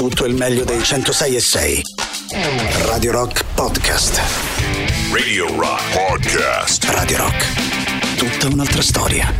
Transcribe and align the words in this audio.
tutto 0.00 0.24
il 0.24 0.34
meglio 0.34 0.64
dei 0.64 0.82
106 0.82 1.36
e 1.36 1.40
6. 1.40 1.82
Radio 2.86 3.12
Rock 3.12 3.44
Podcast. 3.52 4.18
Radio 5.12 5.54
Rock 5.54 5.92
Podcast. 5.92 6.84
Radio 6.84 7.18
Rock. 7.18 8.16
Tutta 8.16 8.46
un'altra 8.46 8.80
storia. 8.80 9.30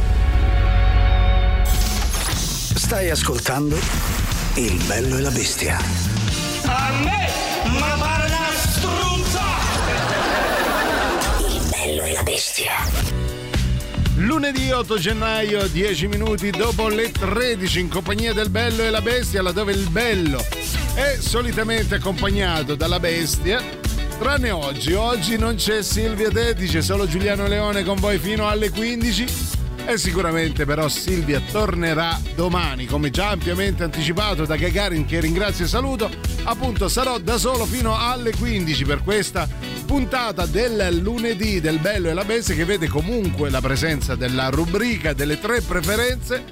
Stai 2.75 3.09
ascoltando 3.09 3.79
Il 4.57 4.75
bello 4.85 5.17
e 5.17 5.21
la 5.23 5.31
bestia. 5.31 5.79
A 6.67 6.93
me, 7.05 7.31
ma 7.79 7.97
pare 7.99 8.27
una 8.27 8.51
struzza! 8.55 9.43
Il 11.49 11.69
bello 11.71 12.03
e 12.03 12.13
la 12.13 12.23
bestia. 12.23 13.20
Lunedì 14.21 14.71
8 14.71 14.99
gennaio, 14.99 15.67
10 15.67 16.07
minuti 16.07 16.51
dopo 16.51 16.89
le 16.89 17.11
13 17.11 17.81
in 17.81 17.89
compagnia 17.89 18.35
del 18.35 18.51
Bello 18.51 18.83
e 18.83 18.91
la 18.91 19.01
Bestia, 19.01 19.41
laddove 19.41 19.73
il 19.73 19.89
Bello 19.89 20.45
è 20.95 21.17
solitamente 21.19 21.95
accompagnato 21.95 22.75
dalla 22.75 23.01
Bestia. 23.01 23.63
Tranne 24.19 24.51
oggi, 24.51 24.93
oggi 24.93 25.39
non 25.39 25.55
c'è 25.55 25.83
Silvia 25.83 26.29
Tetti, 26.29 26.67
c'è 26.67 26.83
solo 26.83 27.07
Giuliano 27.07 27.47
Leone 27.47 27.83
con 27.83 27.97
voi 27.97 28.19
fino 28.19 28.47
alle 28.47 28.69
15 28.69 29.50
e 29.87 29.99
sicuramente 29.99 30.65
però 30.65 30.89
Silvia 30.89 31.41
tornerà 31.51 32.21
domani, 32.35 32.87
come 32.87 33.11
già 33.11 33.31
ampiamente 33.31 33.83
anticipato 33.83 34.45
da 34.45 34.57
Gagarin 34.57 35.05
che 35.05 35.21
ringrazio 35.21 35.65
e 35.65 35.69
saluto. 35.69 36.11
Appunto 36.45 36.89
sarò 36.89 37.19
da 37.19 37.39
solo 37.39 37.65
fino 37.67 37.97
alle 37.97 38.33
15 38.37 38.85
per 38.85 39.03
questa 39.03 39.49
puntata 39.87 40.47
del 40.47 40.99
lunedì 41.01 41.61
del 41.61 41.79
Bello 41.79 42.09
e 42.09 42.13
la 42.13 42.25
Bestia 42.25 42.55
che 42.55 42.65
vede 42.65 42.89
comunque 42.89 43.51
la 43.51 43.61
presenza 43.61 44.15
della 44.15 44.49
rubrica 44.49 45.13
delle 45.13 45.39
tre 45.41 45.61
preferenze. 45.61 46.45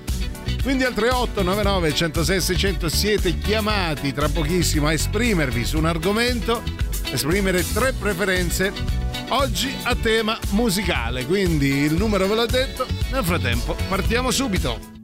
Quindi 0.63 0.85
al 0.85 0.95
3899 0.95 1.95
106 1.95 2.41
600 2.41 2.89
siete 2.89 3.39
chiamati 3.39 4.13
tra 4.13 4.29
pochissimo 4.29 4.89
a 4.89 4.93
esprimervi 4.93 5.65
su 5.65 5.79
un 5.79 5.87
argomento, 5.87 6.63
esprimere 7.11 7.65
tre 7.73 7.93
preferenze 7.93 9.07
oggi 9.29 9.75
a 9.85 9.95
tema 9.95 10.39
musicale. 10.51 11.27
Quindi 11.27 11.69
il 11.69 11.95
numero 11.95 12.27
ve 12.27 12.35
l'ho 12.35 12.47
detto, 12.47 12.87
nel 13.11 13.25
frattempo 13.25 13.77
partiamo 13.89 14.31
subito. 14.31 14.98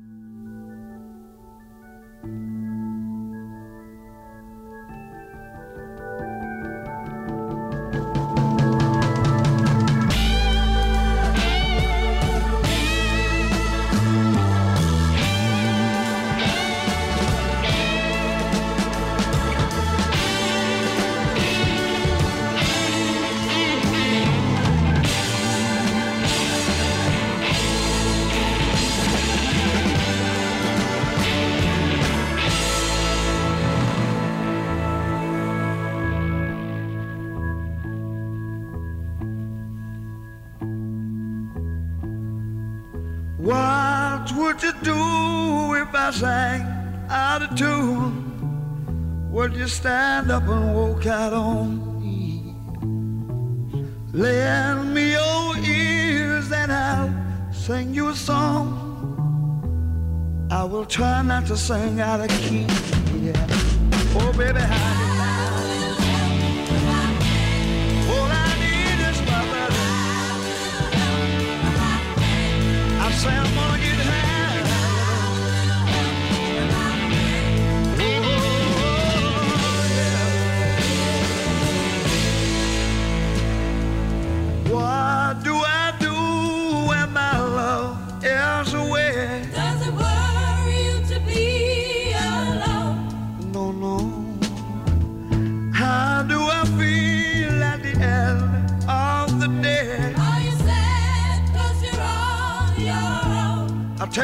essa 61.54 61.76
aqui. 62.24 62.73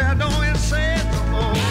Own? 0.02 0.06
I 0.06 0.14
tell 0.14 0.30
you, 0.30 0.40
don't 0.40 0.48
you 0.48 0.56
say 0.56 0.94
it 0.96 1.04
no 1.12 1.24
more. 1.26 1.69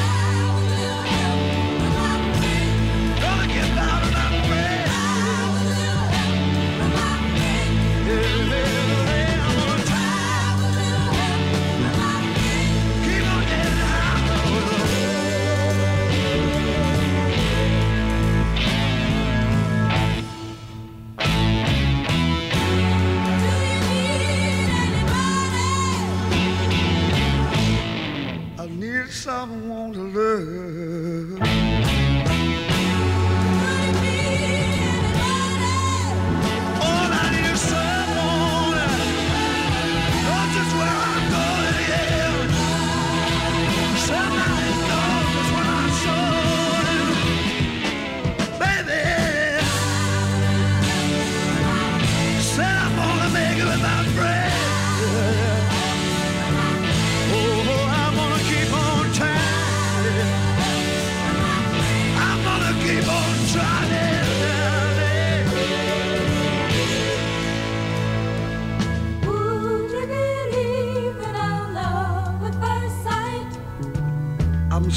Need 29.39 29.47
someone 29.47 29.93
to 29.93 30.01
love. 30.01 30.68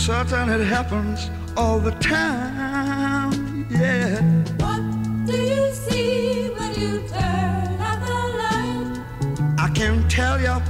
Certain 0.03 0.49
it 0.49 0.65
happens 0.65 1.31
all 1.57 1.79
the 1.79 1.93
time. 1.93 3.65
Yeah. 3.71 4.21
What 4.59 4.83
do 5.27 5.37
you 5.37 5.73
see 5.73 6.49
when 6.57 6.75
you 6.75 7.07
turn 7.07 7.81
out 7.81 8.01
the 8.11 8.21
light? 8.43 9.01
I 9.59 9.69
can't 9.73 10.11
tell 10.11 10.41
you, 10.41 10.61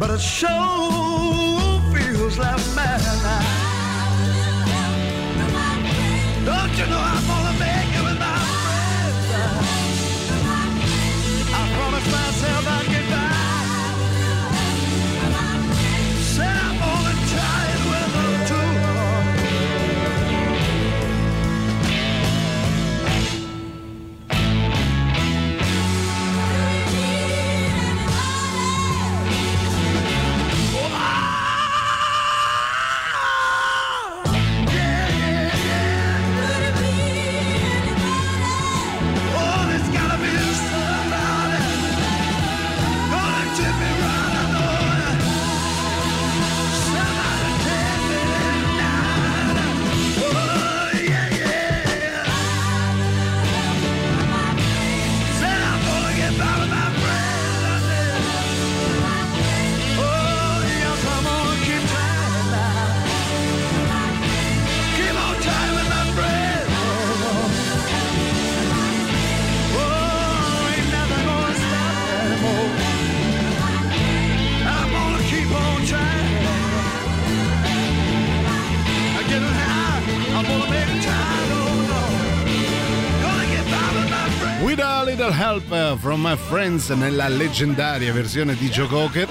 but 0.00 0.10
it 0.10 0.20
sure 0.20 0.50
feels 1.92 2.36
like 2.36 2.58
madness. 2.74 3.47
Help 85.40 85.70
eh, 85.70 85.96
from 86.00 86.20
My 86.20 86.36
Friends 86.36 86.88
nella 86.90 87.28
leggendaria 87.28 88.12
versione 88.12 88.56
di 88.56 88.68
Joe 88.70 88.88
Cocker 88.88 89.28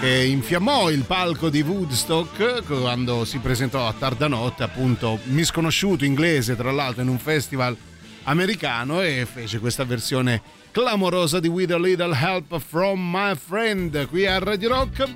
che 0.00 0.24
infiammò 0.24 0.88
il 0.88 1.04
palco 1.04 1.50
di 1.50 1.60
Woodstock 1.60 2.62
quando 2.64 3.26
si 3.26 3.36
presentò 3.36 3.86
a 3.86 3.92
tarda 3.92 4.28
notte, 4.28 4.62
appunto 4.62 5.18
misconosciuto 5.24 6.06
inglese 6.06 6.56
tra 6.56 6.72
l'altro 6.72 7.02
in 7.02 7.08
un 7.08 7.18
festival 7.18 7.76
americano 8.22 9.02
e 9.02 9.26
fece 9.30 9.58
questa 9.58 9.84
versione 9.84 10.40
clamorosa 10.70 11.38
di 11.38 11.48
With 11.48 11.72
a 11.72 11.78
Little 11.78 12.16
Help 12.18 12.58
from 12.58 13.10
My 13.10 13.34
Friend 13.36 14.08
qui 14.08 14.26
a 14.26 14.38
Radio 14.38 14.70
Rock. 14.70 15.06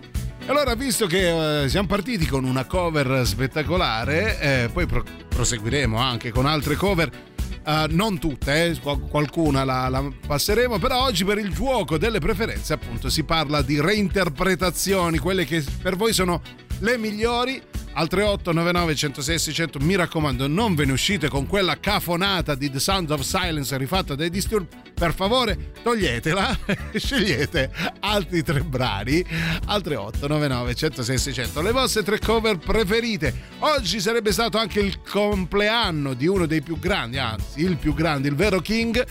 Allora, 0.47 0.75
visto 0.75 1.07
che 1.07 1.63
eh, 1.63 1.69
siamo 1.71 1.87
partiti 1.87 2.27
con 2.27 2.45
una 2.45 2.67
cover 2.67 3.27
spettacolare, 3.27 4.39
eh, 4.39 4.69
poi 4.71 4.85
pro- 4.85 5.05
proseguiremo 5.29 5.97
anche 5.97 6.31
con 6.31 6.45
altre 6.45 6.77
cover 6.77 7.33
Uh, 7.65 7.87
non 7.89 8.19
tutte, 8.19 8.67
eh, 8.67 8.79
qualcuna 9.09 9.65
la, 9.65 9.89
la, 9.89 10.05
passeremo, 10.27 10.79
però 10.79 11.05
oggi 11.05 11.25
per 11.25 11.39
il 11.39 11.51
gioco 11.51 11.97
delle 11.97 12.19
preferenze 12.19 12.75
appunto 12.75 13.09
si 13.09 13.25
parla 13.25 13.63
di 13.63 13.81
reinterpretazioni, 13.81 15.17
quelle 15.17 15.47
che 15.47 15.65
per 15.81 15.97
voi 15.97 16.13
sono 16.13 16.43
le 16.81 16.99
migliori. 16.99 17.63
Al 17.97 18.09
3899 18.09 18.95
106 18.97 19.39
600 19.39 19.79
mi 19.79 19.95
raccomando 19.95 20.49
non 20.49 20.75
ve 20.75 20.85
ne 20.85 20.93
uscite 20.93 21.29
con 21.29 21.47
quella 21.47 21.79
cafonata 21.79 22.57
di 22.57 22.69
The 22.69 22.81
Sound 22.81 23.09
of 23.13 23.21
Silence 23.21 23.77
rifatta 23.77 24.17
dai 24.17 24.31
Disturb. 24.31 24.67
Per 24.93 25.15
favore 25.15 25.71
toglietela 25.81 26.59
e 26.91 26.99
scegliete 26.99 27.71
altri 28.01 28.43
tre 28.43 28.63
brani 28.63 29.25
al 29.67 29.83
3899 29.83 30.75
106 30.75 31.19
600 31.19 31.63
le 31.63 31.71
vostre 31.71 32.03
tre 32.03 32.19
cover 32.19 32.59
preferite. 32.59 33.33
Oggi 33.61 34.01
sarebbe 34.01 34.33
stato 34.33 34.59
anche 34.59 34.81
il 34.81 35.01
compleanno 35.01 36.15
di 36.15 36.27
uno 36.27 36.47
dei 36.47 36.63
più 36.63 36.81
grandi 36.81 37.19
anzi 37.19 37.61
il 37.61 37.77
più 37.77 37.95
grande 37.95 38.27
il 38.27 38.35
vero 38.35 38.61
King 38.61 39.05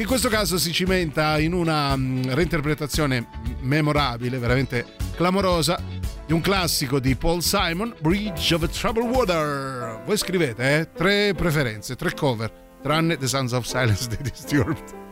che 0.00 0.06
in 0.06 0.12
questo 0.12 0.30
caso 0.30 0.56
si 0.56 0.72
cimenta 0.72 1.38
in 1.38 1.52
una 1.52 1.94
mm, 1.94 2.22
reinterpretazione 2.30 3.28
memorabile 3.60 4.38
veramente 4.38 4.96
clamorosa 5.14 5.78
di 6.24 6.32
un 6.32 6.40
classico 6.40 6.98
di 6.98 7.14
Paul 7.16 7.42
Simon, 7.42 7.94
Bridge 8.00 8.54
of 8.54 8.66
Troubled 8.70 9.10
Water. 9.10 10.02
Voi 10.06 10.16
scrivete, 10.16 10.78
eh? 10.78 10.88
Tre 10.94 11.34
preferenze, 11.34 11.96
tre 11.96 12.14
cover, 12.14 12.50
tranne 12.80 13.18
The 13.18 13.26
Sons 13.26 13.52
of 13.52 13.66
Silence 13.66 14.08
dei 14.08 14.22
Disturbed. 14.22 15.09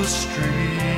The 0.00 0.06
street, 0.06 0.89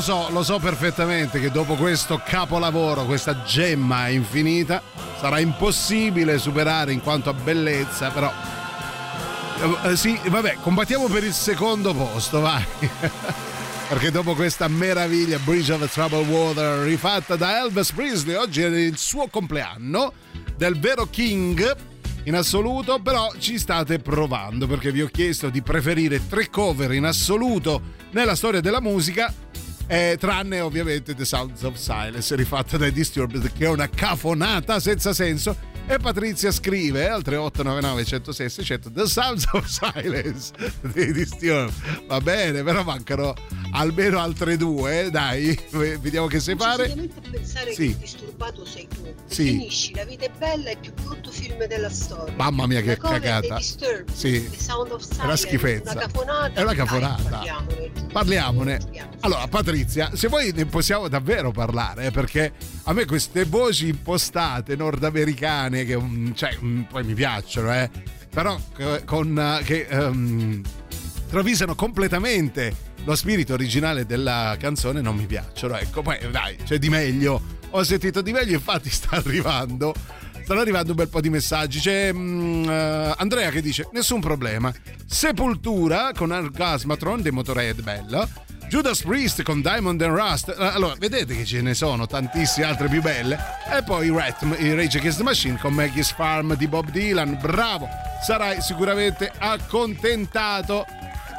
lo 0.00 0.06
so, 0.06 0.28
lo 0.30 0.42
so 0.42 0.58
perfettamente 0.58 1.38
che 1.40 1.50
dopo 1.50 1.74
questo 1.74 2.22
capolavoro, 2.24 3.04
questa 3.04 3.42
gemma 3.42 4.08
infinita, 4.08 4.82
sarà 5.18 5.40
impossibile 5.40 6.38
superare 6.38 6.92
in 6.94 7.02
quanto 7.02 7.28
a 7.28 7.34
bellezza, 7.34 8.08
però. 8.08 8.32
eh, 9.84 9.96
sì, 9.96 10.18
vabbè, 10.24 10.56
combattiamo 10.62 11.06
per 11.08 11.24
il 11.24 11.34
secondo 11.34 11.92
posto, 11.92 12.40
vai. 12.40 12.64
Perché 13.88 14.10
dopo 14.10 14.34
questa 14.34 14.68
meraviglia 14.68 15.38
Bridge 15.38 15.70
of 15.70 15.92
Troubled 15.92 16.28
Water 16.28 16.78
rifatta 16.78 17.36
da 17.36 17.58
Elvis 17.58 17.92
Presley, 17.92 18.36
oggi 18.36 18.62
è 18.62 18.68
il 18.68 18.96
suo 18.96 19.26
compleanno 19.26 20.14
del 20.56 20.78
vero 20.78 21.08
King 21.10 21.76
in 22.24 22.36
assoluto, 22.36 23.00
però 23.00 23.30
ci 23.38 23.58
state 23.58 23.98
provando 23.98 24.66
perché 24.66 24.92
vi 24.92 25.02
ho 25.02 25.08
chiesto 25.08 25.50
di 25.50 25.60
preferire 25.60 26.26
tre 26.26 26.48
cover 26.48 26.92
in 26.92 27.04
assoluto 27.04 27.82
nella 28.12 28.34
storia 28.34 28.60
della 28.60 28.80
musica. 28.80 29.48
Eh, 29.90 30.16
tranne 30.20 30.60
ovviamente 30.60 31.16
The 31.16 31.24
Sounds 31.24 31.64
of 31.64 31.74
Silence 31.74 32.36
rifatta 32.36 32.76
dai 32.76 32.92
Disturbed 32.92 33.52
che 33.52 33.64
è 33.64 33.68
una 33.68 33.88
cafonata 33.88 34.78
senza 34.78 35.12
senso. 35.12 35.56
E 35.88 35.98
Patrizia 35.98 36.52
scrive 36.52 37.08
al 37.08 37.22
3899 37.22 38.04
106 38.04 38.48
600 38.48 38.92
The 38.92 39.06
Sounds 39.06 39.46
of 39.50 39.64
Silence 39.66 40.52
dei 40.82 41.12
Disturbed. 41.12 42.06
Va 42.06 42.20
bene 42.20 42.62
però 42.62 42.84
mancano 42.84 43.34
almeno 43.72 44.18
altre 44.18 44.56
due 44.56 45.06
eh, 45.06 45.10
dai 45.10 45.58
vediamo 45.70 46.26
che 46.26 46.40
mette 46.44 46.64
a 46.64 47.30
pensare 47.30 47.72
Sì. 47.72 47.88
che 47.90 47.98
disturbato 47.98 48.64
sei 48.64 48.86
tu. 48.88 49.14
Sì. 49.26 49.44
Finisci, 49.44 49.94
la 49.94 50.04
vita 50.04 50.24
è 50.24 50.30
bella, 50.36 50.70
è 50.70 50.72
il 50.72 50.78
più 50.78 50.92
brutto 51.02 51.30
film 51.30 51.64
della 51.66 51.90
storia. 51.90 52.34
Mamma 52.36 52.66
mia, 52.66 52.80
che 52.80 52.96
cagata. 52.96 53.56
Disturbed, 53.56 54.12
Sì. 54.12 54.48
The 54.50 54.58
Sound 54.58 54.90
of 54.92 55.02
È 55.02 55.14
una 55.24 55.36
Silence, 55.36 55.46
schifezza. 55.46 55.92
Una 55.92 56.00
cafonata. 56.00 56.52
È 56.60 56.62
una 56.62 56.74
cafonata. 56.74 57.22
Dai, 57.22 57.30
parliamone. 57.30 57.90
Parliamone. 58.12 58.78
Parliamo. 58.78 59.10
Allora, 59.20 59.48
Patrizia, 59.48 60.10
se 60.14 60.28
vuoi 60.28 60.52
ne 60.52 60.66
possiamo 60.66 61.08
davvero 61.08 61.50
parlare, 61.50 62.06
eh, 62.06 62.10
perché 62.10 62.52
a 62.84 62.92
me 62.92 63.04
queste 63.04 63.44
voci 63.44 63.88
impostate 63.88 64.74
nordamericane, 64.76 65.84
che 65.84 65.96
mm, 65.96 66.32
cioè, 66.32 66.56
mm, 66.62 66.82
poi 66.82 67.04
mi 67.04 67.14
piacciono, 67.14 67.72
eh, 67.72 67.90
però 68.28 68.58
eh, 68.78 69.02
con, 69.04 69.60
che 69.64 69.86
ehm, 69.88 70.62
travisano 71.28 71.74
completamente 71.74 72.88
lo 73.04 73.14
spirito 73.14 73.54
originale 73.54 74.06
della 74.06 74.56
canzone, 74.58 75.00
non 75.00 75.16
mi 75.16 75.26
piacciono. 75.26 75.76
Ecco, 75.76 76.02
poi 76.02 76.18
dai, 76.30 76.56
c'è 76.64 76.78
di 76.78 76.88
meglio. 76.88 77.58
Ho 77.70 77.82
sentito 77.82 78.20
di 78.20 78.32
meglio, 78.32 78.54
infatti 78.54 78.90
sta 78.90 79.16
arrivando. 79.16 79.94
Stanno 80.42 80.60
arrivando 80.60 80.90
un 80.90 80.96
bel 80.96 81.08
po' 81.08 81.20
di 81.20 81.30
messaggi. 81.30 81.78
C'è 81.78 82.12
mm, 82.12 82.68
eh, 82.68 83.14
Andrea 83.18 83.50
che 83.50 83.62
dice: 83.62 83.88
Nessun 83.92 84.20
problema. 84.20 84.72
Sepultura 85.06 86.10
con 86.14 86.30
Orgasmatron 86.30 87.22
dei 87.22 87.32
Motorhead, 87.32 87.82
bella. 87.82 88.28
Judas 88.68 89.02
Priest 89.02 89.42
con 89.42 89.62
Diamond 89.62 90.00
and 90.00 90.14
Rust. 90.14 90.54
Eh, 90.56 90.64
Allora, 90.64 90.94
vedete 90.96 91.36
che 91.36 91.44
ce 91.44 91.60
ne 91.60 91.74
sono 91.74 92.06
tantissime 92.06 92.66
altre 92.66 92.88
più 92.88 93.00
belle. 93.02 93.36
E 93.68 93.82
poi 93.82 94.06
i 94.06 94.10
Rat, 94.12 94.42
i 94.58 94.74
Rage 94.74 94.98
Against 94.98 95.18
the 95.18 95.24
Machine 95.24 95.58
con 95.58 95.72
Maggie's 95.72 96.12
Farm 96.12 96.54
di 96.56 96.68
Bob 96.68 96.90
Dylan. 96.90 97.38
Bravo! 97.40 97.88
Sarai 98.24 98.60
sicuramente 98.60 99.30
accontentato. 99.38 100.86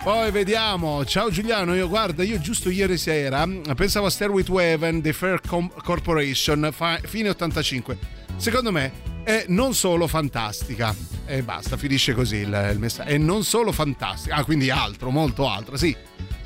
Poi 0.03 0.31
vediamo, 0.31 1.05
ciao 1.05 1.29
Giuliano, 1.29 1.75
io 1.75 1.87
guarda, 1.87 2.23
io 2.23 2.39
giusto 2.39 2.71
ieri 2.71 2.97
sera 2.97 3.47
pensavo 3.75 4.07
a 4.07 4.09
Stairway 4.09 4.41
to 4.43 4.59
Heaven, 4.59 4.99
The 4.99 5.13
Fair 5.13 5.39
Com- 5.47 5.71
Corporation, 5.83 6.69
fa- 6.73 6.99
fine 7.03 7.29
85. 7.29 7.97
Secondo 8.35 8.71
me 8.71 8.91
è 9.23 9.45
non 9.49 9.75
solo 9.75 10.07
fantastica, 10.07 10.95
e 11.27 11.43
basta, 11.43 11.77
finisce 11.77 12.13
così 12.13 12.37
il, 12.37 12.69
il 12.71 12.79
messaggio, 12.79 13.09
è 13.11 13.17
non 13.19 13.43
solo 13.43 13.71
fantastica, 13.71 14.37
ah 14.37 14.43
quindi 14.43 14.71
altro, 14.71 15.11
molto 15.11 15.47
altro, 15.47 15.77
sì. 15.77 15.95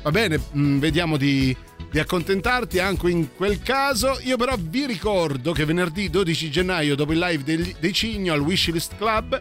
Va 0.02 0.10
bene, 0.10 0.38
mm, 0.54 0.78
vediamo 0.78 1.16
di, 1.16 1.56
di 1.90 1.98
accontentarti 1.98 2.78
anche 2.78 3.08
in 3.08 3.34
quel 3.34 3.62
caso. 3.62 4.18
Io 4.24 4.36
però 4.36 4.54
vi 4.58 4.84
ricordo 4.84 5.52
che 5.52 5.64
venerdì 5.64 6.10
12 6.10 6.50
gennaio, 6.50 6.94
dopo 6.94 7.12
il 7.12 7.18
live 7.18 7.42
degli- 7.42 7.74
dei 7.80 7.94
Cigno 7.94 8.34
al 8.34 8.40
Wishlist 8.40 8.96
Club, 8.98 9.40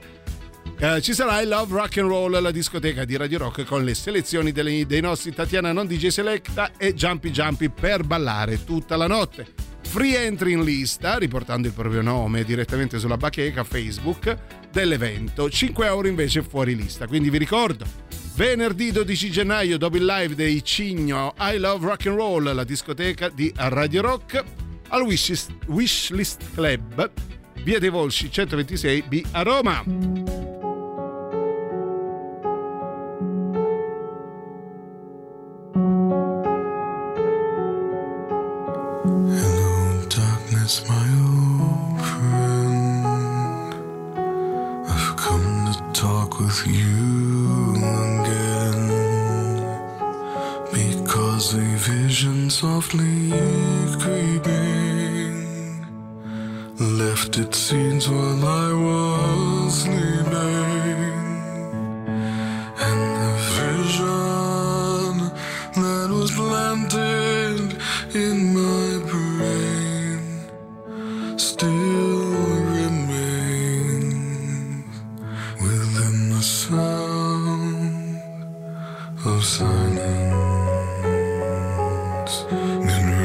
eh, 0.78 1.02
ci 1.02 1.14
sarà 1.14 1.42
il 1.42 1.48
Love 1.48 1.74
Rock 1.74 1.98
and 1.98 2.10
Roll, 2.10 2.42
la 2.42 2.52
discoteca 2.52 3.06
di 3.06 3.16
Radio 3.16 3.38
Rock 3.40 3.64
con 3.64 3.84
le 3.84 3.94
selezioni 3.96 4.52
delle- 4.52 4.86
dei 4.86 5.02
nostri 5.02 5.34
Tatiana 5.34 5.72
Non 5.72 5.88
DJ 5.88 6.08
Selecta 6.08 6.72
e 6.78 6.94
Jumpy 6.94 7.30
Jumpy 7.32 7.70
per 7.70 8.04
ballare 8.04 8.64
tutta 8.64 8.96
la 8.96 9.08
notte. 9.08 9.48
Free 9.84 10.18
entry 10.26 10.52
in 10.54 10.64
lista, 10.64 11.18
riportando 11.18 11.68
il 11.68 11.74
proprio 11.74 12.02
nome 12.02 12.44
direttamente 12.44 13.00
sulla 13.00 13.16
bacheca 13.18 13.64
Facebook 13.64 14.36
dell'evento. 14.72 15.50
5 15.50 15.86
euro 15.86 16.08
invece 16.08 16.42
fuori 16.44 16.76
lista. 16.76 17.08
Quindi 17.08 17.30
vi 17.30 17.38
ricordo, 17.38 17.86
venerdì 18.36 18.92
12 18.92 19.32
gennaio, 19.32 19.78
dopo 19.78 19.96
il 19.96 20.04
live 20.04 20.36
dei 20.36 20.62
Cigno 20.64 21.34
I 21.40 21.58
Love 21.58 21.86
Rock 21.86 22.08
and 22.08 22.18
Roll, 22.18 22.54
la 22.54 22.64
discoteca 22.66 23.30
di 23.30 23.54
Radio 23.56 24.02
Rock, 24.02 24.44
al 24.90 25.04
Wishlist, 25.04 25.52
Wishlist 25.68 26.42
Club, 26.54 27.12
via 27.64 27.80
dei 27.80 27.90
Volsci 27.90 28.28
126B 28.28 29.24
a 29.32 29.44
Roma. 29.44 30.45
With 46.40 46.68
you 46.68 47.76
again. 47.76 48.88
Because 50.72 51.54
a 51.54 51.66
vision 51.78 52.50
softly 52.50 53.32
creeping 54.00 55.46
left 56.80 57.38
its 57.38 57.58
seeds 57.58 58.10
while 58.10 58.46
I 58.46 58.74
was 58.74 59.84
sleeping. 59.84 60.65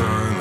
of 0.00 0.39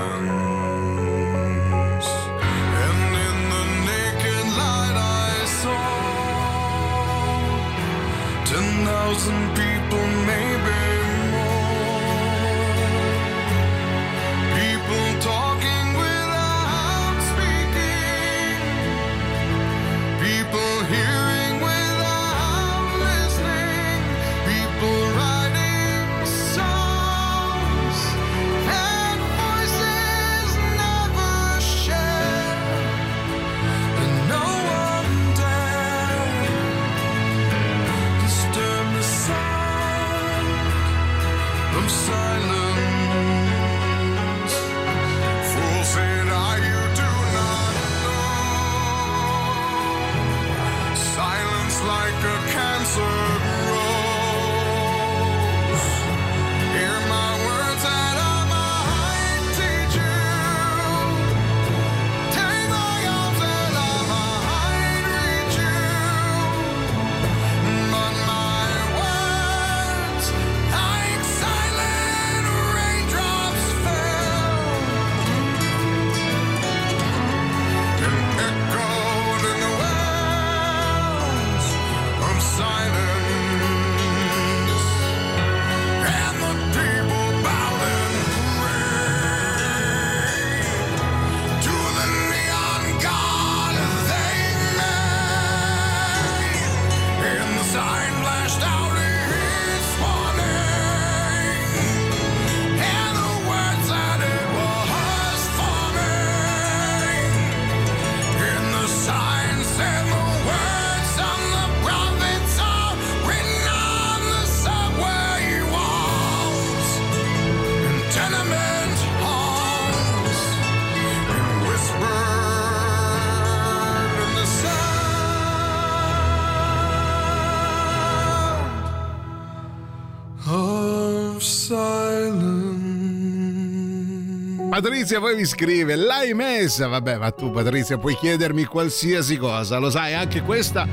Patrizia 134.81 135.19
poi 135.19 135.35
mi 135.35 135.43
scrive, 135.43 135.97
l'hai 135.97 136.33
messa? 136.33 136.87
Vabbè, 136.87 137.17
ma 137.17 137.31
tu 137.31 137.51
Patrizia 137.51 137.97
puoi 137.97 138.15
chiedermi 138.15 138.63
qualsiasi 138.63 139.35
cosa, 139.35 139.77
lo 139.77 139.89
sai, 139.89 140.13
anche 140.13 140.41
questa 140.41 140.87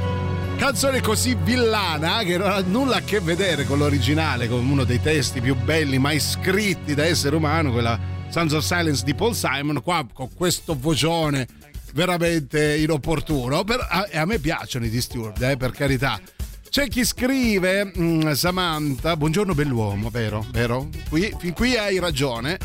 canzone 0.57 1.01
così 1.01 1.37
villana 1.41 2.25
che 2.25 2.37
non 2.37 2.51
ha 2.51 2.61
nulla 2.67 2.97
a 2.97 3.01
che 3.03 3.21
vedere 3.21 3.65
con 3.65 3.79
l'originale, 3.79 4.49
con 4.49 4.69
uno 4.69 4.83
dei 4.83 5.01
testi 5.01 5.41
più 5.41 5.55
belli 5.55 5.99
mai 5.99 6.19
scritti 6.19 6.95
da 6.95 7.05
essere 7.05 7.37
umano, 7.37 7.71
quella 7.71 7.97
Sons 8.29 8.55
of 8.55 8.65
Silence 8.65 9.05
di 9.05 9.15
Paul 9.15 9.37
Simon, 9.37 9.81
qua 9.81 10.05
con 10.13 10.31
questo 10.35 10.77
vocione 10.77 11.47
veramente 11.93 12.79
inopportuno, 12.79 13.63
per- 13.63 13.87
a, 13.89 14.09
a 14.15 14.25
me 14.25 14.41
piacciono 14.41 14.85
i 14.85 14.91
Disturbed, 14.91 15.41
eh, 15.43 15.57
per 15.57 15.71
carità. 15.71 16.21
C'è 16.69 16.89
chi 16.89 17.05
scrive, 17.05 17.93
mm, 17.97 18.33
Samantha, 18.33 19.17
buongiorno 19.17 19.55
bell'uomo, 19.55 20.11
vero? 20.11 20.45
Vero? 20.51 20.89
Qui, 21.09 21.35
fin 21.39 21.53
qui 21.55 21.77
hai 21.77 21.99
ragione. 21.99 22.59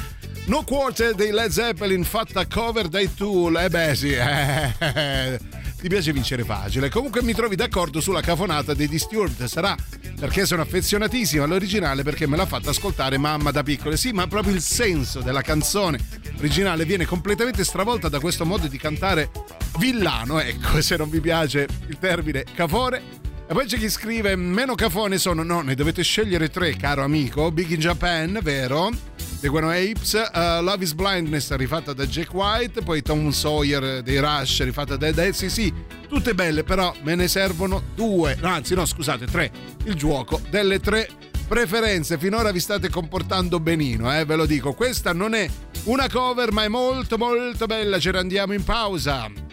No 0.46 0.64
Quarter 0.64 1.14
dei 1.14 1.32
Led 1.32 1.52
Zeppelin 1.52 2.04
fatta 2.04 2.46
cover 2.46 2.88
dai 2.88 3.14
Tool. 3.14 3.56
Eh 3.56 3.70
beh 3.70 3.96
sì, 3.96 4.12
eh, 4.12 5.40
ti 5.80 5.88
piace 5.88 6.12
vincere 6.12 6.44
facile. 6.44 6.90
Comunque 6.90 7.24
mi 7.24 7.34
trovi 7.34 7.56
d'accordo 7.56 8.02
sulla 8.02 8.22
cafonata 8.22 8.74
dei 8.74 8.88
Disturbed. 8.88 9.46
Sarà 9.46 9.76
perché 10.20 10.46
sono 10.46 10.62
affezionatissima 10.64 11.46
all'originale 11.46 12.04
perché 12.04 12.28
me 12.28 12.36
l'ha 12.36 12.46
fatta 12.46 12.72
ascoltare 12.72 13.18
mamma 13.18 13.52
da 13.52 13.64
piccole. 13.64 13.96
Sì, 13.96 14.12
ma 14.12 14.28
proprio 14.28 14.54
il 14.54 14.62
senso 14.62 15.22
della 15.22 15.42
canzone 15.42 16.00
originale 16.38 16.86
viene 16.86 17.06
completamente 17.06 17.64
stravolta 17.64 18.10
da 18.10 18.20
questo 18.20 18.46
modo 18.46 18.68
di 18.68 18.78
cantare 18.78 19.30
villano. 19.78 20.40
Ecco, 20.42 20.82
se 20.82 20.98
non 20.98 21.10
vi 21.10 21.22
piace 21.22 21.68
il 21.88 21.98
termine 22.00 22.44
cafone, 22.54 23.21
e 23.52 23.54
poi 23.54 23.66
c'è 23.66 23.78
chi 23.78 23.90
scrive: 23.90 24.38
Meno 24.38 24.76
cafone 24.76 25.18
sono. 25.18 25.44
No, 25.44 25.60
ne 25.60 25.76
dovete 25.76 26.04
scegliere 26.04 26.50
tre, 26.50 26.78
caro 26.78 27.04
amico. 27.04 27.52
Big 27.52 27.70
in 27.72 27.82
Japan, 27.82 28.40
vero? 28.42 28.90
The 29.42 29.50
Guano 29.50 29.72
Apes. 29.72 30.14
uh, 30.14 30.64
Love 30.64 30.82
is 30.86 30.94
Blindness, 30.94 31.54
rifatta 31.58 31.92
da 31.92 32.06
Jack 32.06 32.34
White. 32.34 32.82
Poi 32.82 33.02
Tom 33.02 33.30
Sawyer 33.32 34.04
dei 34.04 34.20
Rush, 34.20 34.64
rifatta 34.64 34.96
da 34.96 35.12
Dead 35.12 35.34
Sì, 35.34 35.50
sì, 35.50 35.74
tutte 36.08 36.34
belle, 36.34 36.64
però 36.64 36.96
me 37.02 37.16
ne 37.16 37.28
servono 37.28 37.84
due. 37.94 38.38
No, 38.40 38.48
anzi, 38.48 38.74
no, 38.74 38.86
scusate, 38.86 39.26
tre. 39.26 39.52
Il 39.84 39.96
gioco 39.96 40.40
delle 40.50 40.80
tre 40.80 41.10
preferenze. 41.46 42.18
Finora 42.18 42.54
vi 42.54 42.62
state 42.62 42.88
comportando 42.88 43.60
benino, 43.60 44.18
eh, 44.18 44.24
ve 44.24 44.38
lo 44.38 44.46
dico. 44.46 44.72
Questa 44.72 45.12
non 45.12 45.34
è 45.34 45.46
una 45.84 46.08
cover, 46.08 46.54
ma 46.54 46.64
è 46.64 46.70
molto, 46.70 47.18
molto 47.18 47.66
bella. 47.66 48.00
Ce 48.00 48.12
ne 48.12 48.18
andiamo 48.18 48.54
in 48.54 48.64
pausa. 48.64 49.51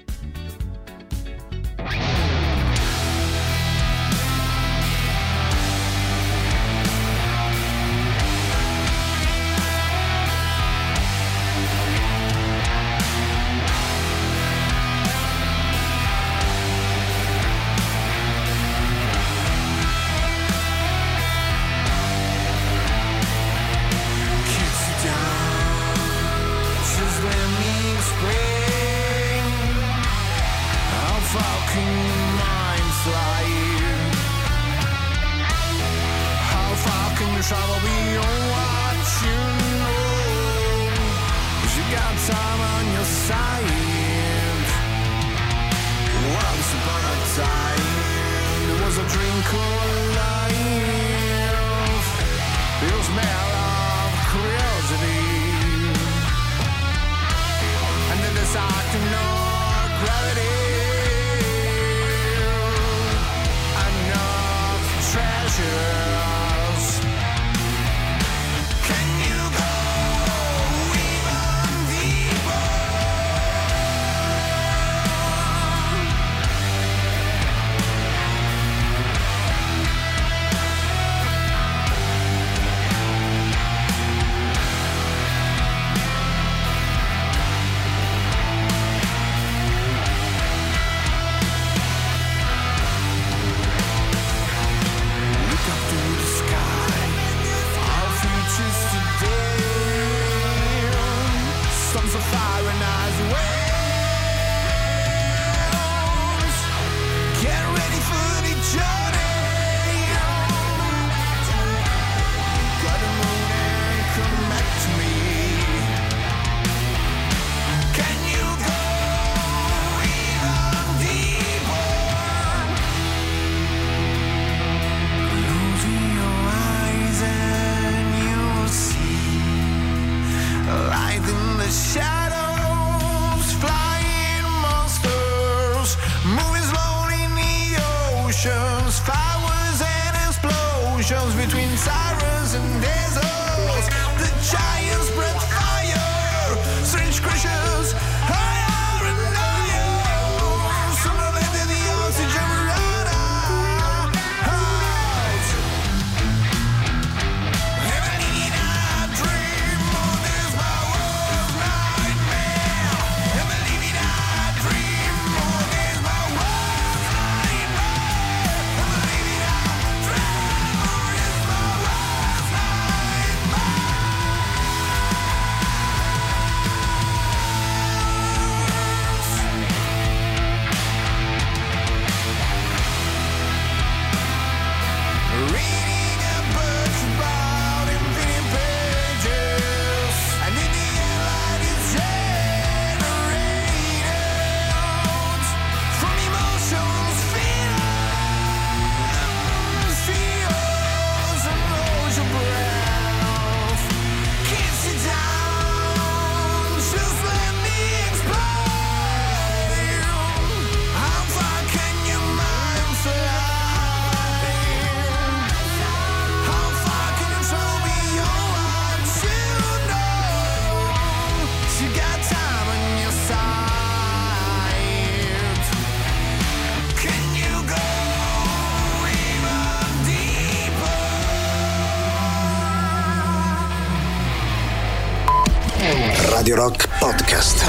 Radio 236.48 236.64
Rock 236.64 236.88
Podcast. 236.98 237.62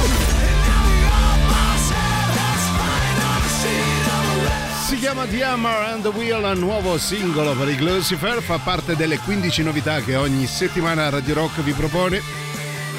Si 4.87 4.97
chiama 4.99 5.25
The 5.25 5.43
Hammer 5.43 5.91
and 5.91 6.01
the 6.01 6.07
Wheel, 6.07 6.41
un 6.41 6.59
nuovo 6.59 6.97
singolo 6.97 7.55
per 7.55 7.67
i 7.67 7.77
Lucifer, 7.77 8.41
fa 8.41 8.57
parte 8.57 8.95
delle 8.95 9.17
15 9.17 9.63
novità 9.63 9.99
che 9.99 10.15
ogni 10.15 10.47
settimana 10.47 11.09
Radio 11.09 11.33
Rock 11.33 11.61
vi 11.61 11.73
propone. 11.73 12.21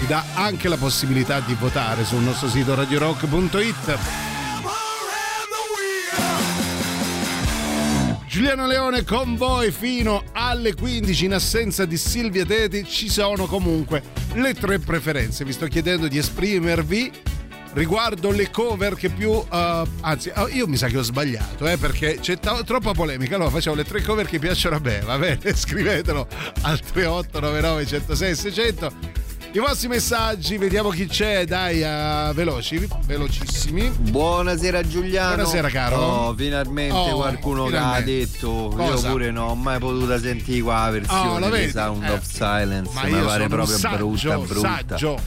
Vi 0.01 0.07
dà 0.07 0.23
anche 0.35 0.69
la 0.69 0.77
possibilità 0.77 1.40
di 1.40 1.55
votare 1.55 2.05
sul 2.05 2.21
nostro 2.21 2.51
sito 2.51 2.75
radiorock.it. 2.75 3.99
Giuliano 8.27 8.66
Leone 8.66 9.05
con 9.05 9.35
voi 9.35 9.71
fino 9.71 10.25
alle 10.33 10.75
15 10.75 11.25
in 11.25 11.33
assenza 11.33 11.87
di 11.87 11.97
Silvia 11.97 12.45
Teti 12.45 12.85
ci 12.85 13.09
sono 13.09 13.47
comunque 13.47 14.19
le 14.35 14.55
tre 14.55 14.79
preferenze. 14.79 15.45
Vi 15.45 15.53
sto 15.53 15.66
chiedendo 15.66 16.09
di 16.09 16.19
esprimervi 16.19 17.12
riguardo 17.73 18.31
le 18.31 18.51
cover 18.51 18.95
che 18.95 19.11
più 19.11 19.31
uh, 19.31 19.47
anzi 20.01 20.33
uh, 20.35 20.47
io 20.49 20.66
mi 20.66 20.77
sa 20.77 20.88
che 20.88 20.99
ho 20.99 21.03
sbagliato 21.03 21.69
eh, 21.69 21.77
perché 21.77 22.19
c'è 22.21 22.38
t- 22.38 22.64
troppa 22.64 22.93
polemica. 22.93 23.37
Allora 23.37 23.51
facciamo 23.51 23.77
le 23.77 23.85
tre 23.85 24.03
cover 24.03 24.27
che 24.27 24.38
piacciono 24.38 24.77
a 24.77 24.81
me 24.81 25.01
va 25.01 25.19
bene? 25.19 25.40
Scrivetelo 25.55 26.27
al 26.62 26.81
3899 26.81 27.87
106 27.87 28.35
600 28.35 28.93
i 29.53 29.59
vostri 29.59 29.89
messaggi 29.89 30.57
vediamo 30.59 30.91
chi 30.91 31.07
c'è 31.07 31.45
dai 31.45 31.81
uh, 31.83 32.33
veloci 32.33 32.87
velocissimi 33.05 33.89
Buonasera 33.91 34.83
Giuliano. 34.87 35.35
Buonasera, 35.35 35.69
caro. 35.71 35.97
Oh, 35.97 36.35
finalmente 36.35 36.95
Oh, 36.95 37.17
qualcuno 37.17 37.67
finalmente. 37.67 38.05
che 38.05 38.13
ha 38.13 38.17
detto. 38.17 38.73
Cosa? 38.77 39.07
Io 39.07 39.13
pure 39.13 39.31
non 39.33 39.49
ho 39.49 39.55
mai 39.57 39.79
potuto 39.81 40.19
sentire 40.19 40.61
qua 40.63 40.75
la 40.75 40.87
Oh, 40.87 40.91
versione 40.93 41.49
la 41.51 41.57
di? 41.57 41.71
Sound 41.71 42.03
Eh. 42.05 42.11
of 42.13 42.23
Silence. 42.23 42.91
ma 42.95 43.03
mi 43.05 43.21
pare 43.25 43.49
proprio 43.49 43.77
saggio, 43.77 43.97
brutta, 44.07 44.39
brutta. 44.39 44.69
saggio 44.89 45.19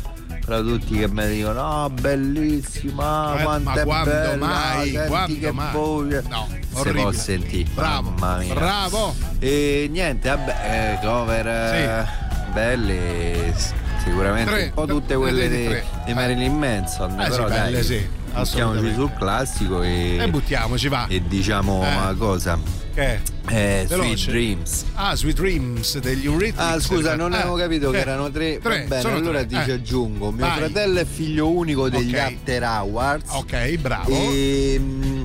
Però 0.45 0.61
tutti 0.61 0.97
che 0.97 1.07
mi 1.09 1.27
dicono: 1.27 1.61
No, 1.61 1.89
bellissima, 1.89 3.39
Eh, 3.39 3.43
quanto 3.43 3.69
ma 3.69 3.75
è 3.75 3.83
quando 3.83 4.09
bella, 4.11 4.35
mai? 4.45 4.91
senti 4.91 5.07
Quando 5.07 5.39
che 5.39 5.51
mai? 5.51 5.71
voce. 5.73 6.23
No, 6.29 6.47
Se 6.49 6.79
orribile. 6.79 7.01
può 7.01 7.11
sentire. 7.11 7.69
Bravo, 7.73 8.09
mamma 8.11 8.37
mia. 8.37 8.53
bravo. 8.53 9.15
E 9.39 9.87
niente, 9.91 10.29
vabbè, 10.29 10.99
eh, 11.01 11.05
cover 11.05 11.47
eh, 11.47 12.05
belle. 12.53 13.81
Sicuramente 14.03 14.51
Tre, 14.51 14.63
un 14.65 14.71
po' 14.73 14.85
tutte 14.85 15.15
quelle 15.15 15.47
di, 15.49 15.65
tre. 15.65 15.83
di 16.05 16.13
Marilyn 16.13 16.57
Manson. 16.57 17.19
Eh 17.19 17.23
sì, 17.25 17.29
però 17.29 17.47
belle, 17.47 17.71
dai, 17.71 17.83
sì, 17.83 18.07
buttiamoci 18.33 18.93
sul 18.93 19.13
classico 19.13 19.81
e, 19.83 20.17
e 20.17 20.27
buttiamoci 20.29 20.87
va 20.89 21.07
e 21.07 21.21
diciamo 21.25 21.83
Eh. 21.83 21.95
una 21.95 22.15
cosa. 22.17 22.59
che 22.93 23.19
Eh, 23.47 23.85
Veloce. 23.87 24.15
Sweet 24.17 24.29
Dreams. 24.29 24.85
ah 24.95 25.15
Sweet 25.15 25.35
Dreams 25.37 25.97
degli 25.99 26.25
Eurythmics 26.25 26.59
Ah, 26.59 26.79
scusa, 26.79 27.15
non 27.15 27.33
Eh, 27.33 27.37
avevo 27.37 27.55
capito 27.55 27.91
che 27.91 27.97
eh, 27.97 28.01
erano 28.01 28.29
tre. 28.29 28.59
tre, 28.59 28.85
Va 28.87 28.95
bene, 29.01 29.11
allora 29.15 29.37
tre, 29.39 29.47
ti 29.47 29.55
eh. 29.55 29.63
ci 29.63 29.71
aggiungo. 29.71 30.31
Mio 30.31 30.45
Vai. 30.45 30.57
fratello 30.57 30.99
è 30.99 31.05
figlio 31.05 31.49
unico 31.49 31.89
degli 31.89 32.13
Ok. 32.13 32.19
After 32.19 32.63
Hours. 32.63 33.23
ok 33.29 33.75
bravo 33.77 34.09
E, 34.11 34.77
mm, 34.79 35.21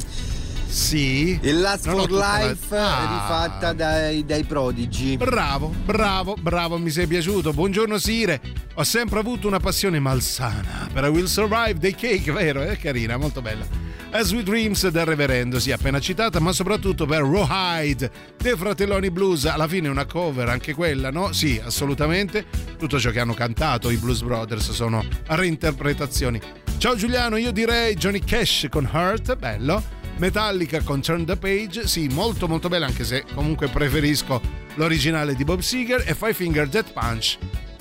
sì 0.68 1.38
e 1.40 1.52
Last 1.52 1.88
for 1.88 2.06
tutta 2.06 2.18
la- 2.18 2.46
Life 2.48 2.76
Ah. 2.76 3.20
rifatta 3.22 3.72
dai, 3.72 4.24
dai 4.24 4.44
Prodigy. 4.44 5.16
Bravo, 5.16 5.68
bravo, 5.84 6.36
bravo, 6.38 6.78
mi 6.78 6.90
sei 6.90 7.06
piaciuto. 7.06 7.52
Buongiorno 7.52 7.98
Sire. 7.98 8.40
Ho 8.74 8.84
sempre 8.84 9.18
avuto 9.18 9.46
una 9.48 9.58
passione 9.58 9.98
malsana 9.98 10.88
per 10.92 11.04
I 11.04 11.08
Will 11.08 11.24
Survive 11.24 11.74
dei 11.78 11.94
Cake, 11.94 12.30
vero? 12.32 12.62
È 12.62 12.76
carina, 12.78 13.16
molto 13.16 13.40
bella. 13.40 13.66
A 14.10 14.22
Sweet 14.22 14.44
Dreams 14.44 14.88
del 14.88 15.04
Reverendo, 15.04 15.58
sì, 15.60 15.70
appena 15.70 16.00
citata, 16.00 16.40
ma 16.40 16.52
soprattutto 16.52 17.04
per 17.04 17.20
Rawhide 17.22 18.10
dei 18.40 18.56
Fratelloni 18.56 19.10
Blues. 19.10 19.44
Alla 19.44 19.68
fine 19.68 19.88
è 19.88 19.90
una 19.90 20.06
cover 20.06 20.48
anche 20.48 20.72
quella, 20.74 21.10
no? 21.10 21.32
Sì, 21.32 21.60
assolutamente. 21.62 22.46
Tutto 22.78 22.98
ciò 22.98 23.10
che 23.10 23.20
hanno 23.20 23.34
cantato 23.34 23.90
i 23.90 23.96
Blues 23.96 24.22
Brothers 24.22 24.70
sono 24.72 25.04
reinterpretazioni. 25.26 26.40
Ciao 26.78 26.94
Giuliano, 26.94 27.36
io 27.36 27.50
direi 27.50 27.96
Johnny 27.96 28.20
Cash 28.20 28.66
con 28.70 28.88
Hurt, 28.90 29.36
bello. 29.36 29.96
Metallica 30.18 30.82
con 30.82 31.00
Turn 31.00 31.24
the 31.24 31.36
Page, 31.36 31.86
sì, 31.86 32.08
molto 32.08 32.48
molto 32.48 32.68
bella, 32.68 32.86
anche 32.86 33.04
se 33.04 33.24
comunque 33.34 33.68
preferisco 33.68 34.40
l'originale 34.74 35.34
di 35.34 35.44
Bob 35.44 35.60
Seger 35.60 36.02
e 36.06 36.14
Five 36.14 36.34
Finger 36.34 36.68
Death 36.68 36.92
Punch. 36.92 37.38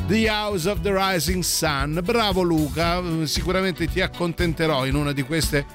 The 0.08 0.30
House 0.30 0.70
of 0.70 0.82
the 0.82 0.94
Rising 0.94 1.44
Sun. 1.44 2.00
Bravo 2.04 2.42
Luca, 2.42 3.00
eh, 3.00 3.28
sicuramente 3.28 3.88
ti 3.88 4.02
accontenterò 4.02 4.86
in 4.86 4.96
una 4.96 5.12
di 5.12 5.24
queste 5.24 5.66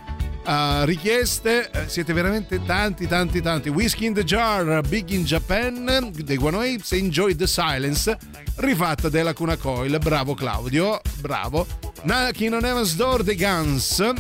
eh, 0.47 0.85
richieste. 0.87 1.71
Eh, 1.71 1.89
siete 1.89 2.13
veramente 2.13 2.65
tanti, 2.65 3.07
tanti, 3.07 3.43
tanti. 3.43 3.69
Whiskey 3.69 4.07
in 4.07 4.15
the 4.15 4.25
Jar, 4.25 4.81
Big 4.89 5.11
in 5.11 5.25
Japan, 5.25 6.13
dei 6.15 6.37
Guano 6.37 6.61
Apes, 6.61 6.93
Enjoy 6.93 7.35
the 7.35 7.47
Silence, 7.47 8.17
rifatta 8.57 9.09
della 9.09 9.35
Cuna 9.35 9.57
Coil. 9.57 9.99
Bravo 9.99 10.35
Claudio, 10.35 11.01
bravo. 11.21 11.67
Knocking 12.05 12.55
on 12.55 12.65
Heaven's 12.65 12.97
Door, 12.97 13.25
The 13.25 13.35
Guns. 13.35 14.13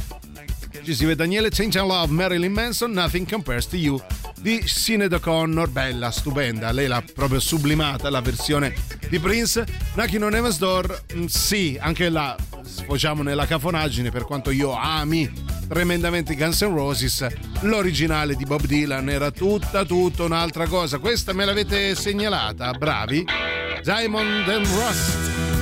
Ci 0.82 0.94
si 0.94 1.04
vede 1.04 1.16
Daniele 1.16 1.50
Change 1.50 1.78
and 1.78 1.88
Love, 1.88 2.12
Marilyn 2.12 2.52
Manson, 2.52 2.92
Nothing 2.92 3.28
Compares 3.28 3.68
to 3.68 3.76
You 3.76 4.00
di 4.40 4.62
Sinead 4.66 5.12
O'Connor, 5.12 5.68
bella, 5.68 6.10
stupenda, 6.10 6.72
lei 6.72 6.88
l'ha 6.88 7.02
proprio 7.14 7.38
sublimata 7.38 8.10
la 8.10 8.20
versione 8.20 8.74
di 9.08 9.18
Prince. 9.20 9.64
Knocking 9.94 10.22
on 10.22 10.34
Heaven's 10.34 10.58
Door, 10.58 11.04
mm, 11.14 11.24
sì, 11.26 11.78
anche 11.80 12.08
là 12.08 12.36
sfociamo 12.64 13.22
nella 13.22 13.46
cafonaggine 13.46 14.10
per 14.10 14.24
quanto 14.24 14.50
io 14.50 14.72
ami 14.72 15.30
tremendamente 15.68 16.34
Guns 16.34 16.60
N' 16.62 16.74
Roses, 16.74 17.26
l'originale 17.60 18.34
di 18.34 18.44
Bob 18.44 18.66
Dylan 18.66 19.08
era 19.08 19.30
tutta, 19.30 19.84
tutta 19.84 20.24
un'altra 20.24 20.66
cosa. 20.66 20.98
Questa 20.98 21.32
me 21.32 21.44
l'avete 21.44 21.94
segnalata, 21.94 22.72
bravi. 22.72 23.24
Diamond 23.82 24.48
and 24.48 24.66
Rust. 24.66 25.61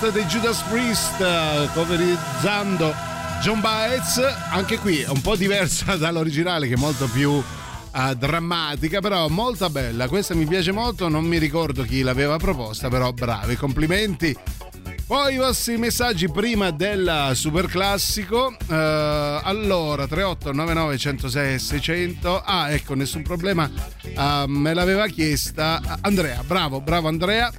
Rust 0.00 0.12
dei 0.12 0.24
Judas 0.26 0.62
Priest 0.62 1.20
eh, 1.20 1.68
coverizzando 1.72 2.94
John 3.42 3.60
Baez 3.60 4.20
anche 4.50 4.78
qui 4.78 5.04
un 5.08 5.20
po' 5.20 5.34
diversa 5.34 5.94
dall'originale 5.98 6.68
che 6.68 6.74
è 6.74 6.76
molto 6.76 7.06
più 7.08 7.42
eh, 7.94 8.14
drammatica 8.14 9.00
però 9.00 9.28
molto 9.28 9.68
bella 9.70 10.06
questa 10.06 10.34
mi 10.34 10.46
piace 10.46 10.70
molto 10.70 11.08
non 11.08 11.24
mi 11.24 11.38
ricordo 11.38 11.82
chi 11.82 12.02
l'aveva 12.02 12.36
proposta 12.36 12.88
però 12.88 13.12
bravi 13.12 13.56
complimenti 13.56 14.36
poi 15.04 15.34
i 15.34 15.38
vostri 15.38 15.78
messaggi 15.78 16.28
prima 16.30 16.70
del 16.70 17.30
super 17.32 17.64
classico. 17.64 18.54
Eh, 18.68 18.74
allora, 19.42 20.06
3899 20.06 20.98
106 20.98 21.58
600. 21.58 22.42
Ah, 22.44 22.70
ecco, 22.70 22.92
nessun 22.92 23.22
problema. 23.22 23.70
Ah, 24.16 24.44
me 24.46 24.74
l'aveva 24.74 25.06
chiesta 25.06 25.80
Andrea. 26.02 26.42
Bravo, 26.46 26.82
bravo 26.82 27.08
Andrea. 27.08 27.50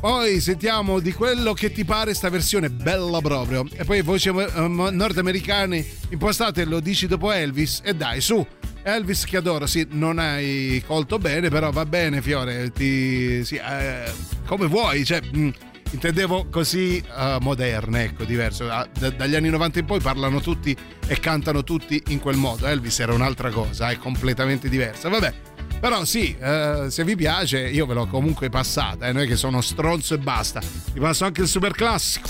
Poi 0.00 0.40
sentiamo 0.40 1.00
di 1.00 1.12
quello 1.12 1.52
che 1.52 1.72
ti 1.72 1.84
pare 1.84 2.14
sta 2.14 2.30
versione 2.30 2.70
bella 2.70 3.20
proprio. 3.20 3.66
E 3.72 3.84
poi 3.84 4.00
voci 4.02 4.28
eh, 4.28 4.68
nordamericane 4.68 5.84
impostate, 6.10 6.64
lo 6.64 6.78
dici 6.78 7.08
dopo 7.08 7.32
Elvis. 7.32 7.80
E 7.82 7.94
dai, 7.94 8.20
su. 8.20 8.46
Elvis 8.84 9.24
che 9.24 9.36
adoro, 9.36 9.66
sì, 9.66 9.86
non 9.90 10.20
hai 10.20 10.82
colto 10.86 11.18
bene, 11.18 11.48
però 11.48 11.72
va 11.72 11.84
bene, 11.84 12.22
Fiore. 12.22 12.70
Ti, 12.70 13.44
sì, 13.44 13.56
eh, 13.56 14.10
come 14.46 14.66
vuoi, 14.66 15.04
cioè. 15.04 15.20
mh, 15.20 15.50
intendevo 15.90 16.46
così 16.48 16.98
eh, 16.98 17.38
moderne, 17.40 18.04
ecco, 18.04 18.22
diverso. 18.22 18.70
Ah, 18.70 18.88
da- 18.96 19.10
dagli 19.10 19.34
anni 19.34 19.48
90 19.50 19.80
in 19.80 19.84
poi 19.84 20.00
parlano 20.00 20.40
tutti 20.40 20.76
e 21.08 21.18
cantano 21.18 21.64
tutti 21.64 22.00
in 22.08 22.20
quel 22.20 22.36
modo. 22.36 22.66
Elvis 22.66 23.00
era 23.00 23.12
un'altra 23.12 23.50
cosa, 23.50 23.90
è 23.90 23.96
completamente 23.96 24.68
diversa. 24.68 25.08
Vabbè. 25.08 25.47
Però 25.80 26.04
sì, 26.04 26.36
eh, 26.38 26.86
se 26.88 27.04
vi 27.04 27.14
piace, 27.14 27.60
io 27.60 27.86
ve 27.86 27.94
l'ho 27.94 28.06
comunque 28.06 28.48
passata, 28.48 29.06
eh, 29.06 29.12
non 29.12 29.22
è 29.22 29.26
che 29.26 29.36
sono 29.36 29.60
stronzo 29.60 30.14
e 30.14 30.18
basta. 30.18 30.60
Vi 30.92 31.00
passo 31.00 31.24
anche 31.24 31.42
il 31.42 31.48
super 31.48 31.72
classico. 31.72 32.28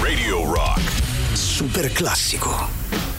Radio 0.00 0.52
Rock. 0.52 0.80
Super 1.32 1.92
classico. 1.92 3.09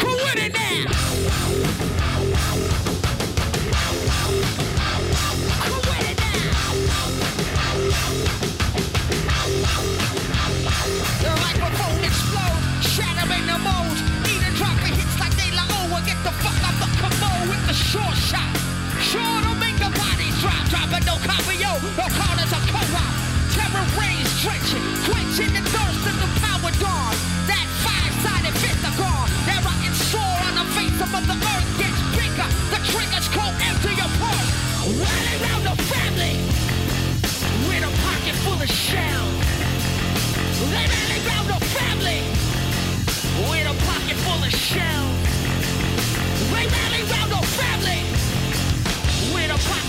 Who 0.00 0.11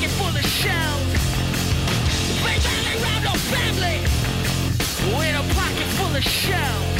pocket 0.03 0.17
full 0.19 0.35
of 0.35 0.43
shells. 0.43 1.11
Rally 2.43 2.95
round 2.99 3.23
the 3.23 3.35
family 3.47 4.03
with 5.15 5.31
a 5.31 5.45
pocket 5.55 5.87
full 5.95 6.11
of 6.11 6.23
shells. 6.23 6.99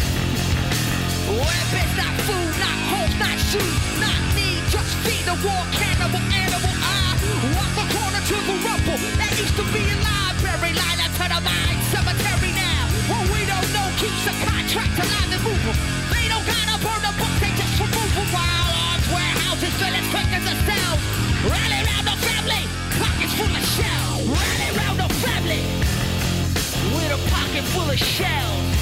Not 2.00 2.16
food, 2.24 2.54
not 2.64 2.78
not 3.20 3.38
shoes, 3.52 3.76
not 4.00 4.20
need, 4.40 4.64
just 4.72 4.92
feed 5.04 5.28
war 5.44 5.64
cannibal 5.76 6.24
animal. 6.32 6.74
I 6.80 7.20
walk 7.54 7.72
the 7.76 7.86
corner 7.92 8.24
to 8.24 8.38
the 8.40 8.56
rumble 8.64 9.00
that 9.20 9.36
used 9.36 9.56
to 9.60 9.66
be 9.76 9.84
a 9.84 9.98
library, 10.00 10.72
to 11.20 11.28
the 11.44 11.54
cemetery 11.92 12.56
now. 12.56 12.88
We 13.36 13.44
don't 13.44 13.68
know 13.76 13.88
keeps 14.00 14.24
the 14.24 14.36
contract. 14.48 14.96
They 14.96 16.26
don't 16.32 16.48
gotta 16.48 16.80
burn 16.80 17.04
book, 17.20 17.36
they 17.44 17.52
just 17.52 17.76
remove 17.84 18.12
them 18.16 18.32
while 18.32 18.68
warehouses 19.12 19.76
fill 19.76 19.92
as 19.92 20.08
quick 20.08 20.30
as 20.40 20.46
a. 20.56 20.96
Rally 21.52 21.73
full 23.38 23.56
of 23.56 23.66
shells. 23.76 24.22
Rally 24.30 24.70
round 24.78 25.00
the 25.00 25.10
family 25.26 25.62
with 26.94 27.18
a 27.18 27.22
pocket 27.34 27.64
full 27.74 27.90
of 27.90 27.98
shells. 27.98 28.76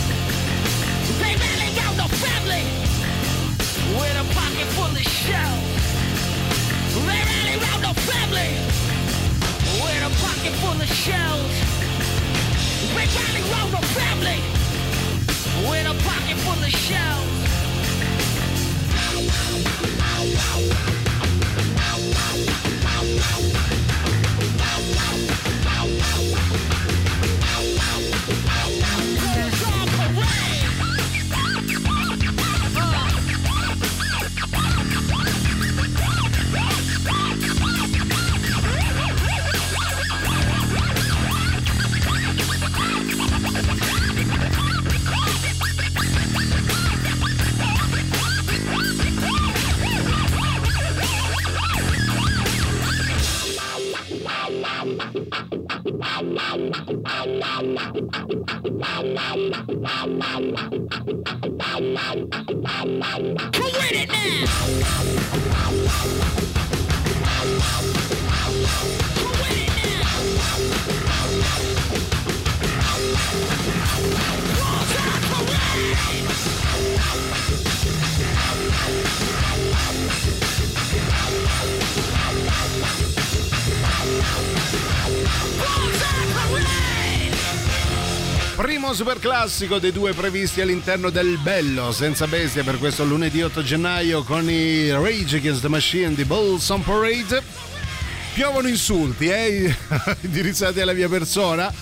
They 1.21 1.33
rally 1.43 1.69
round 1.79 1.97
the 2.03 2.09
family 2.23 2.63
with 3.97 4.15
a 4.23 4.25
pocket 4.35 4.67
full 4.75 4.93
of 5.01 5.07
shells. 5.23 5.67
They 7.07 7.21
rally 7.31 7.55
round 7.65 7.83
the 7.87 7.95
family 8.09 8.51
with 9.83 10.09
a 10.09 10.11
pocket 10.23 10.53
full 10.61 10.79
of 10.85 10.91
shells. 11.03 11.53
They 12.95 13.07
rally 13.15 13.43
round 13.53 13.71
the 13.77 13.83
family 13.99 14.39
with 15.69 15.85
a 15.87 15.95
pocket 16.03 16.20
classico 89.41 89.79
dei 89.79 89.91
due 89.91 90.13
previsti 90.13 90.61
all'interno 90.61 91.09
del 91.09 91.39
Bello, 91.39 91.91
senza 91.91 92.27
bestia 92.27 92.63
per 92.63 92.77
questo 92.77 93.03
lunedì 93.03 93.41
8 93.41 93.63
gennaio 93.63 94.21
con 94.21 94.47
i 94.47 94.91
Rage 94.91 95.37
Against 95.37 95.61
the 95.61 95.67
Machine 95.67 96.13
di 96.13 96.25
Bulls 96.25 96.69
on 96.69 96.83
Parade. 96.83 97.41
Piovono 98.35 98.67
insulti, 98.67 99.29
eh, 99.29 99.75
indirizzati 100.21 100.79
alla 100.79 100.93
mia 100.93 101.09
persona, 101.09 101.73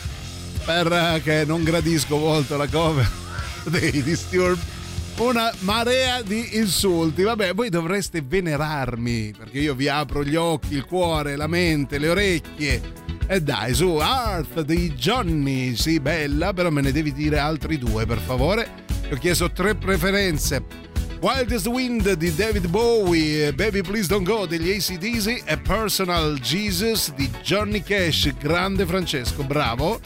perché 0.63 1.43
non 1.45 1.63
gradisco 1.63 2.15
molto 2.15 2.56
la 2.56 2.67
cover 2.67 3.10
dei 3.67 4.02
Disturb. 4.04 4.58
Una 5.17 5.54
marea 5.60 6.22
di 6.22 6.56
insulti. 6.56 7.24
Vabbè, 7.24 7.54
voi 7.54 7.67
dovreste 7.67 8.22
venerarmi, 8.22 9.34
perché 9.38 9.60
io 9.60 9.76
vi 9.76 9.89
apro 9.89 10.24
gli 10.24 10.38
occhi, 10.38 10.76
il 10.76 10.86
cuore, 10.86 11.36
la 11.36 11.48
mente, 11.48 11.98
le 11.98 12.08
orecchie 12.08 12.99
E 13.32 13.42
dai, 13.42 13.76
su 13.76 14.00
Earth 14.02 14.62
di 14.62 14.92
Johnny, 14.96 15.76
sì, 15.76 16.00
bella, 16.00 16.52
però 16.52 16.72
me 16.72 16.82
ne 16.82 16.92
devi 16.92 17.13
dire 17.13 17.38
altri 17.38 17.78
due, 17.78 18.08
per 18.08 18.18
favore. 18.18 18.68
Ti 19.08 19.13
ho 19.13 19.18
chiesto 19.18 19.52
tre 19.52 19.76
preferenze. 19.76 20.65
Wildest 21.22 21.68
Wind 21.68 22.12
di 22.13 22.34
David 22.34 22.65
Bowie, 22.70 23.54
Baby 23.54 23.82
Please 23.82 24.08
Don't 24.08 24.26
Go 24.26 24.48
degli 24.48 24.72
ACDC 24.72 25.44
e 25.46 25.60
Personal 25.60 26.39
Jesus 26.39 27.13
di 27.13 27.30
Johnny 27.44 27.84
Cash. 27.84 28.34
Grande 28.39 28.88
Francesco, 28.88 29.43
bravo. 29.43 29.99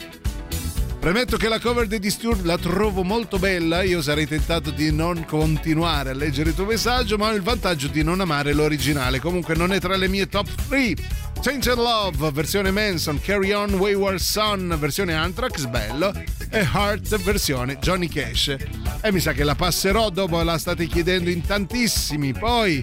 Premetto 1.00 1.38
che 1.38 1.48
la 1.48 1.58
cover 1.58 1.86
di 1.86 1.98
Disturbed 1.98 2.44
la 2.44 2.58
trovo 2.58 3.04
molto 3.04 3.38
bella, 3.38 3.82
io 3.82 4.02
sarei 4.02 4.26
tentato 4.26 4.70
di 4.70 4.92
non 4.92 5.24
continuare 5.24 6.10
a 6.10 6.14
leggere 6.14 6.50
il 6.50 6.54
tuo 6.54 6.66
messaggio, 6.66 7.16
ma 7.16 7.28
ho 7.28 7.34
il 7.34 7.42
vantaggio 7.42 7.88
di 7.88 8.02
non 8.02 8.20
amare 8.20 8.52
l'originale, 8.52 9.18
comunque 9.18 9.54
non 9.54 9.72
è 9.72 9.80
tra 9.80 9.96
le 9.96 10.08
mie 10.08 10.28
top 10.28 10.48
3. 10.68 10.94
Tainted 11.42 11.76
Love, 11.76 12.30
versione 12.32 12.70
Manson, 12.70 13.20
Carry 13.20 13.52
On 13.52 13.74
Wayward 13.74 14.18
Son, 14.18 14.74
versione 14.78 15.12
Anthrax, 15.12 15.66
bello, 15.66 16.10
e 16.48 16.60
Heart, 16.72 17.18
versione 17.22 17.78
Johnny 17.78 18.08
Cash. 18.08 18.56
E 19.02 19.12
mi 19.12 19.20
sa 19.20 19.32
che 19.32 19.44
la 19.44 19.54
passerò 19.54 20.08
dopo, 20.08 20.40
la 20.42 20.56
state 20.56 20.86
chiedendo 20.86 21.28
in 21.28 21.42
tantissimi. 21.44 22.32
Poi 22.32 22.82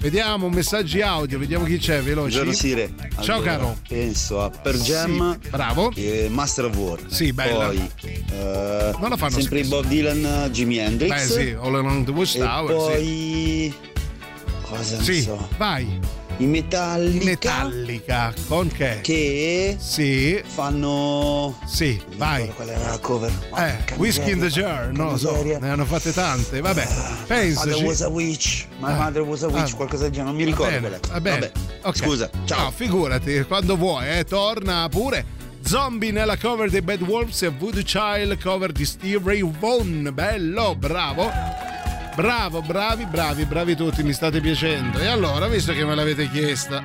vediamo 0.00 0.48
messaggi 0.48 1.02
audio, 1.02 1.38
vediamo 1.38 1.64
chi 1.66 1.78
c'è, 1.78 2.02
veloci. 2.02 2.34
Buongiorno 2.34 2.52
Sire. 2.52 2.92
Ciao 3.20 3.36
Allora, 3.36 3.50
caro. 3.52 3.78
Penso 3.86 4.42
a 4.42 4.50
Per 4.50 4.76
Jam, 4.76 5.38
Sì, 5.40 5.48
bravo. 5.50 5.92
e 5.94 6.26
Master 6.30 6.64
of 6.64 6.76
War. 6.76 6.98
Sì, 7.06 7.32
bella. 7.32 7.66
Poi 7.66 7.90
eh, 8.02 8.94
Non 8.98 9.08
la 9.10 9.16
fanno 9.16 9.38
sempre 9.38 9.60
i 9.60 9.64
spesso. 9.64 9.82
Bob 9.82 9.88
Dylan, 9.88 10.48
Jimi 10.50 10.78
Hendrix. 10.78 11.10
Beh 11.12 11.42
sì, 11.44 11.50
All 11.50 11.76
Along 11.76 12.04
the 12.06 12.10
E 12.10 12.14
Watchtower, 12.14 12.70
sì. 12.70 12.74
poi 12.90 13.74
cosa 14.62 14.96
ne 14.96 15.02
Sì, 15.04 15.22
so? 15.22 15.48
vai. 15.58 16.22
I 16.38 16.46
Metallica 16.46 17.24
Metallica, 17.24 18.34
con 18.48 18.66
che? 18.68 18.98
che 19.02 19.76
Sì, 19.78 20.42
fanno 20.44 21.56
sì, 21.64 22.00
vai. 22.16 22.48
qual 22.54 22.68
era 22.70 22.90
la 22.90 22.98
cover? 22.98 23.30
Eh, 23.30 23.52
Porca 23.52 23.94
Whiskey 23.96 24.32
in 24.32 24.40
the 24.40 24.48
Jar, 24.48 24.90
non 24.90 25.10
lo 25.10 25.16
so, 25.16 25.42
ne 25.44 25.68
hanno 25.68 25.84
fatte 25.84 26.12
tante, 26.12 26.60
vabbè, 26.60 26.86
My 27.28 27.52
mother 27.52 27.74
was 27.84 27.98
pensaci. 27.98 28.02
a 28.02 28.08
witch. 28.08 28.66
My 28.80 28.90
Ah. 28.90 28.94
mother 29.04 29.22
was 29.22 29.42
a 29.44 29.46
witch, 29.46 29.72
Ah. 29.72 29.76
qualcosa 29.76 30.02
del 30.02 30.12
genere, 30.12 30.30
non 30.32 30.36
mi 30.36 30.44
Va 30.44 30.50
ricordo 30.50 30.80
bene, 30.80 30.88
qual 30.88 31.00
è. 31.00 31.12
va 31.12 31.20
bene. 31.20 31.38
Vabbè. 31.38 31.88
Ok. 31.88 31.96
Scusa, 31.96 32.30
ciao. 32.46 32.62
No, 32.64 32.70
figurati, 32.72 33.44
quando 33.46 33.76
vuoi, 33.76 34.18
eh, 34.18 34.24
torna 34.24 34.88
pure. 34.88 35.24
Zombie 35.64 36.10
nella 36.10 36.36
cover 36.36 36.68
dei 36.68 36.82
Bad 36.82 37.00
Wolves 37.02 37.42
e 37.42 37.48
Voodoo 37.48 37.82
Child 37.82 38.42
cover 38.42 38.72
di 38.72 38.84
Steve 38.84 39.20
Ray 39.24 39.42
Vaughan. 39.58 40.10
Bello, 40.12 40.74
bravo. 40.76 41.63
Bravo, 42.14 42.62
bravi, 42.62 43.06
bravi, 43.06 43.44
bravi 43.44 43.74
tutti, 43.74 44.02
mi 44.02 44.12
state 44.12 44.40
piacendo. 44.40 44.98
E 44.98 45.06
allora, 45.06 45.48
visto 45.48 45.72
che 45.72 45.84
me 45.84 45.94
l'avete 45.94 46.30
chiesta 46.30 46.82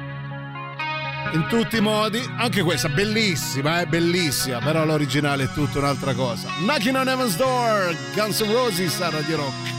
in 1.33 1.45
tutti 1.47 1.77
i 1.77 1.81
modi, 1.81 2.19
anche 2.37 2.63
questa 2.63 2.89
bellissima, 2.89 3.81
è 3.81 3.85
bellissima, 3.85 4.57
però 4.59 4.83
l'originale 4.85 5.43
è 5.43 5.49
tutta 5.53 5.77
un'altra 5.77 6.13
cosa. 6.13 6.49
Knocking 6.61 6.95
on 6.95 7.07
Heaven's 7.07 7.35
Door, 7.35 7.95
Guns 8.15 8.41
N' 8.41 8.51
Roses 8.51 8.99
a 9.01 9.09
Radio 9.09 9.37
Rock. 9.37 9.78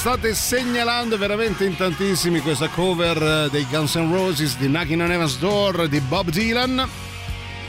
State 0.00 0.32
segnalando 0.34 1.18
veramente 1.18 1.66
in 1.66 1.76
tantissimi 1.76 2.40
questa 2.40 2.68
cover 2.68 3.22
eh, 3.22 3.48
dei 3.50 3.66
Guns 3.68 3.96
N' 3.96 4.10
Roses 4.10 4.56
di 4.56 4.66
Knocking 4.66 5.02
on 5.02 5.10
Heaven's 5.12 5.36
Door 5.36 5.88
di 5.88 6.00
Bob 6.00 6.30
Dylan. 6.30 6.88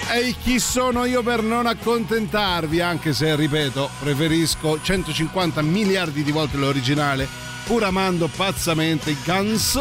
E 0.09 0.33
chi 0.41 0.57
sono 0.57 1.03
io 1.03 1.23
per 1.23 1.43
non 1.43 1.65
accontentarvi, 1.65 2.79
anche 2.79 3.11
se, 3.11 3.35
ripeto, 3.35 3.89
preferisco 3.99 4.81
150 4.81 5.61
miliardi 5.61 6.23
di 6.23 6.31
volte 6.31 6.55
l'originale, 6.55 7.27
pur 7.65 7.83
amando 7.83 8.29
pazzamente 8.33 9.13
Guns. 9.25 9.77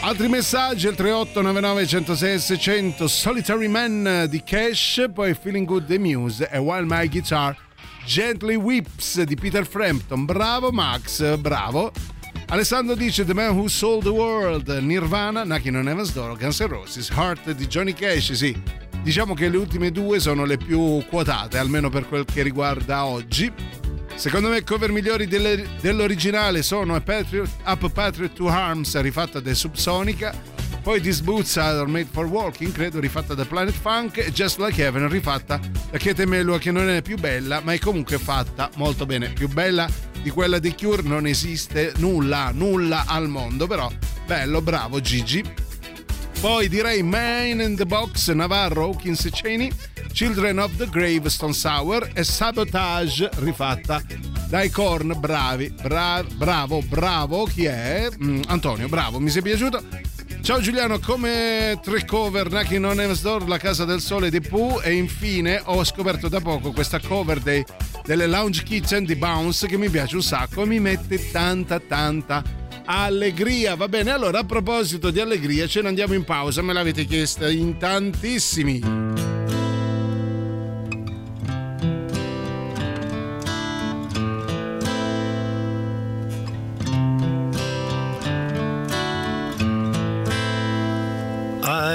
Altri 0.00 0.26
messaggi 0.26 0.88
al 0.88 0.96
3899 0.96 1.86
106 1.86 2.38
600 2.40 3.06
Solitary 3.06 3.68
Man 3.68 4.26
di 4.28 4.42
Cash, 4.42 5.04
poi 5.14 5.36
Feeling 5.40 5.66
Good 5.66 5.86
The 5.86 5.98
Muse 6.00 6.48
e 6.50 6.58
While 6.58 6.86
My 6.86 7.08
Guitar 7.08 7.65
Gently 8.06 8.54
Whips 8.54 9.20
di 9.22 9.34
Peter 9.34 9.66
Frampton. 9.66 10.24
Bravo 10.26 10.70
Max, 10.70 11.36
bravo. 11.38 11.90
Alessandro 12.46 12.94
dice 12.94 13.24
The 13.24 13.34
Man 13.34 13.56
Who 13.56 13.66
Sold 13.66 14.04
the 14.04 14.10
World, 14.10 14.68
Nirvana, 14.68 15.42
Knocking 15.42 15.74
on 15.74 15.88
Heaven's 15.88 16.12
Door, 16.12 16.38
Guns 16.38 16.60
N' 16.60 16.68
Roses, 16.68 17.10
Heart 17.10 17.50
di 17.50 17.66
Johnny 17.66 17.92
Cash, 17.92 18.32
sì. 18.34 18.56
Diciamo 19.02 19.34
che 19.34 19.48
le 19.48 19.56
ultime 19.56 19.90
due 19.90 20.20
sono 20.20 20.44
le 20.44 20.56
più 20.56 21.04
quotate, 21.08 21.58
almeno 21.58 21.90
per 21.90 22.06
quel 22.06 22.24
che 22.24 22.42
riguarda 22.42 23.04
oggi. 23.04 23.52
Secondo 24.14 24.50
me 24.50 24.62
cover 24.62 24.92
migliori 24.92 25.26
delle- 25.26 25.66
dell'originale 25.80 26.62
sono 26.62 26.94
A 26.94 27.00
Patriot, 27.00 27.50
Up 27.66 27.90
Patriot 27.90 28.32
to 28.34 28.48
Arms 28.48 28.98
rifatta 29.00 29.40
da 29.40 29.52
Subsonica, 29.52 30.32
poi 30.86 31.00
These 31.00 31.24
Boots 31.24 31.56
Are 31.56 31.84
Made 31.84 32.06
for 32.12 32.26
Walking, 32.26 32.70
credo 32.70 33.00
rifatta 33.00 33.34
da 33.34 33.44
Planet 33.44 33.74
Funk 33.74 34.18
e 34.18 34.30
Just 34.30 34.60
Like 34.60 34.80
Heaven 34.80 35.08
rifatta 35.08 35.58
da 35.90 35.98
Kate 35.98 36.24
Melua 36.26 36.60
che 36.60 36.70
non 36.70 36.88
è 36.88 37.02
più 37.02 37.18
bella 37.18 37.60
ma 37.60 37.72
è 37.72 37.80
comunque 37.80 38.18
fatta 38.18 38.70
molto 38.76 39.04
bene, 39.04 39.30
più 39.30 39.48
bella 39.48 39.90
di 40.22 40.30
quella 40.30 40.60
di 40.60 40.72
Cure 40.76 41.02
non 41.02 41.26
esiste 41.26 41.92
nulla, 41.96 42.52
nulla 42.54 43.02
al 43.08 43.28
mondo, 43.28 43.66
però 43.66 43.90
bello, 44.26 44.62
bravo 44.62 45.00
Gigi. 45.00 45.42
Poi 46.40 46.68
direi 46.68 47.02
Man 47.02 47.60
in 47.60 47.74
the 47.74 47.84
Box, 47.84 48.30
Navarro, 48.30 48.84
Hawkins 48.84 49.24
e 49.24 49.30
Cheney, 49.30 49.72
Children 50.12 50.60
of 50.60 50.76
the 50.76 50.88
Grave, 50.88 51.28
Stone 51.30 51.52
Sour 51.52 52.10
e 52.14 52.22
Sabotage 52.22 53.28
rifatta 53.38 54.00
dai 54.48 54.70
Korn, 54.70 55.16
bravi, 55.18 55.74
bra- 55.82 56.24
bravo, 56.36 56.80
bravo, 56.82 57.44
chi 57.46 57.64
è? 57.64 58.08
Mm, 58.22 58.42
Antonio, 58.46 58.86
bravo, 58.86 59.18
mi 59.18 59.30
sei 59.30 59.42
piaciuto. 59.42 60.14
Ciao 60.46 60.60
Giuliano, 60.60 61.00
come 61.00 61.76
tre 61.82 62.04
cover 62.04 62.48
Knocking 62.48 62.84
on 62.84 63.00
Heaven's 63.00 63.20
Door, 63.20 63.48
La 63.48 63.58
Casa 63.58 63.84
del 63.84 64.00
Sole 64.00 64.30
di 64.30 64.40
Pooh 64.40 64.80
e 64.80 64.92
infine 64.92 65.60
ho 65.64 65.82
scoperto 65.82 66.28
da 66.28 66.40
poco 66.40 66.70
questa 66.70 67.00
cover 67.00 67.40
dei- 67.40 67.64
delle 68.04 68.28
Lounge 68.28 68.62
Kitchen 68.62 69.04
di 69.04 69.16
Bounce 69.16 69.66
che 69.66 69.76
mi 69.76 69.90
piace 69.90 70.14
un 70.14 70.22
sacco 70.22 70.62
e 70.62 70.66
mi 70.66 70.78
mette 70.78 71.32
tanta 71.32 71.80
tanta 71.80 72.44
allegria. 72.84 73.74
Va 73.74 73.88
bene, 73.88 74.12
allora 74.12 74.38
a 74.38 74.44
proposito 74.44 75.10
di 75.10 75.18
allegria 75.18 75.66
ce 75.66 75.82
ne 75.82 75.88
andiamo 75.88 76.14
in 76.14 76.22
pausa, 76.22 76.62
me 76.62 76.72
l'avete 76.72 77.06
chiesta 77.06 77.50
in 77.50 77.76
tantissimi. 77.76 79.35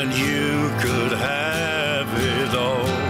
And 0.00 0.14
you 0.14 0.70
could 0.80 1.12
have 1.12 2.08
it 2.14 2.54
all. 2.56 3.09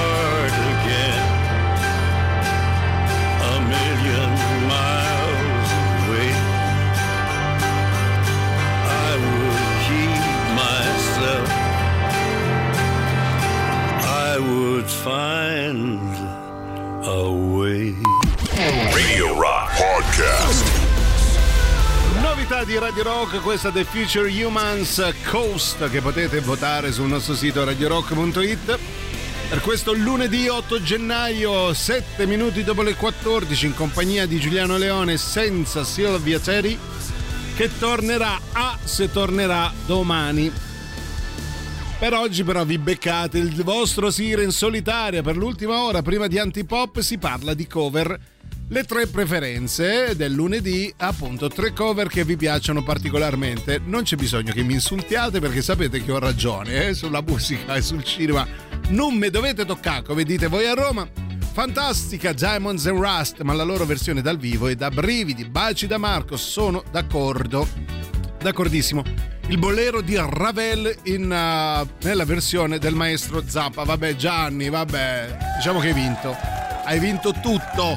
Radio 18.63 19.39
Rock 19.39 19.75
Podcast. 19.75 20.71
Novità 22.21 22.63
di 22.63 22.77
Radio 22.77 23.01
Rock, 23.01 23.41
questa 23.41 23.71
The 23.71 23.83
Future 23.83 24.29
Humans 24.29 25.13
Coast 25.31 25.89
che 25.89 25.99
potete 25.99 26.41
votare 26.41 26.91
sul 26.91 27.07
nostro 27.07 27.33
sito 27.33 27.63
radiorock.it. 27.63 28.77
Per 29.49 29.61
questo 29.61 29.93
lunedì 29.93 30.47
8 30.47 30.79
gennaio, 30.79 31.73
7 31.73 32.27
minuti 32.27 32.63
dopo 32.63 32.83
le 32.83 32.93
14, 32.93 33.65
in 33.65 33.73
compagnia 33.73 34.27
di 34.27 34.39
Giuliano 34.39 34.77
Leone 34.77 35.17
senza 35.17 35.83
Silvia 35.83 36.37
Teri, 36.37 36.77
che 37.55 37.69
tornerà 37.79 38.39
a 38.51 38.77
se 38.83 39.11
tornerà 39.11 39.73
domani. 39.87 40.51
Per 41.97 42.13
oggi 42.13 42.43
però 42.43 42.63
vi 42.63 42.77
beccate 42.77 43.39
il 43.39 43.63
vostro 43.63 44.11
Siren 44.11 44.51
solitaria 44.51 45.23
per 45.23 45.35
l'ultima 45.35 45.81
ora, 45.81 46.03
prima 46.03 46.27
di 46.27 46.37
Antipop 46.37 46.99
si 46.99 47.17
parla 47.17 47.55
di 47.55 47.65
cover. 47.65 48.19
Le 48.71 48.85
tre 48.85 49.05
preferenze 49.05 50.15
del 50.15 50.31
lunedì, 50.31 50.93
appunto, 50.99 51.49
tre 51.49 51.73
cover 51.73 52.07
che 52.07 52.23
vi 52.23 52.37
piacciono 52.37 52.81
particolarmente. 52.83 53.81
Non 53.83 54.03
c'è 54.03 54.15
bisogno 54.15 54.53
che 54.53 54.63
mi 54.63 54.75
insultiate 54.75 55.41
perché 55.41 55.61
sapete 55.61 56.01
che 56.01 56.09
ho 56.09 56.19
ragione 56.19 56.87
eh, 56.87 56.93
sulla 56.93 57.21
musica 57.21 57.75
e 57.75 57.81
sul 57.81 58.01
cinema. 58.05 58.47
Non 58.87 59.15
mi 59.15 59.29
dovete 59.29 59.65
toccare, 59.65 60.03
come 60.03 60.23
dite 60.23 60.47
voi 60.47 60.67
a 60.67 60.73
Roma. 60.73 61.05
Fantastica 61.51 62.31
Diamonds 62.31 62.85
and 62.85 62.97
Rust, 62.97 63.41
ma 63.41 63.51
la 63.51 63.63
loro 63.63 63.83
versione 63.83 64.21
dal 64.21 64.37
vivo 64.37 64.69
è 64.69 64.75
da 64.75 64.89
brividi, 64.89 65.43
baci 65.43 65.85
da 65.85 65.97
Marco, 65.97 66.37
sono 66.37 66.81
d'accordo. 66.91 67.67
D'accordissimo. 68.39 69.03
Il 69.47 69.57
bolero 69.57 69.99
di 69.99 70.15
Ravel 70.15 70.95
in, 71.03 71.23
uh, 71.23 72.05
nella 72.05 72.23
versione 72.23 72.79
del 72.79 72.95
maestro 72.95 73.43
Zappa. 73.45 73.83
Vabbè, 73.83 74.15
Gianni, 74.15 74.69
vabbè, 74.69 75.55
diciamo 75.57 75.81
che 75.81 75.87
hai 75.87 75.93
vinto. 75.93 76.59
Hai 76.83 76.99
vinto 76.99 77.31
tutto, 77.41 77.95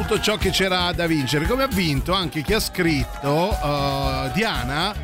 tutto 0.00 0.18
ciò 0.18 0.38
che 0.38 0.48
c'era 0.48 0.92
da 0.92 1.06
vincere. 1.06 1.46
Come 1.46 1.64
ha 1.64 1.66
vinto 1.66 2.14
anche 2.14 2.40
chi 2.42 2.54
ha 2.54 2.60
scritto 2.60 3.50
uh, 3.50 4.32
Diana, 4.32 4.94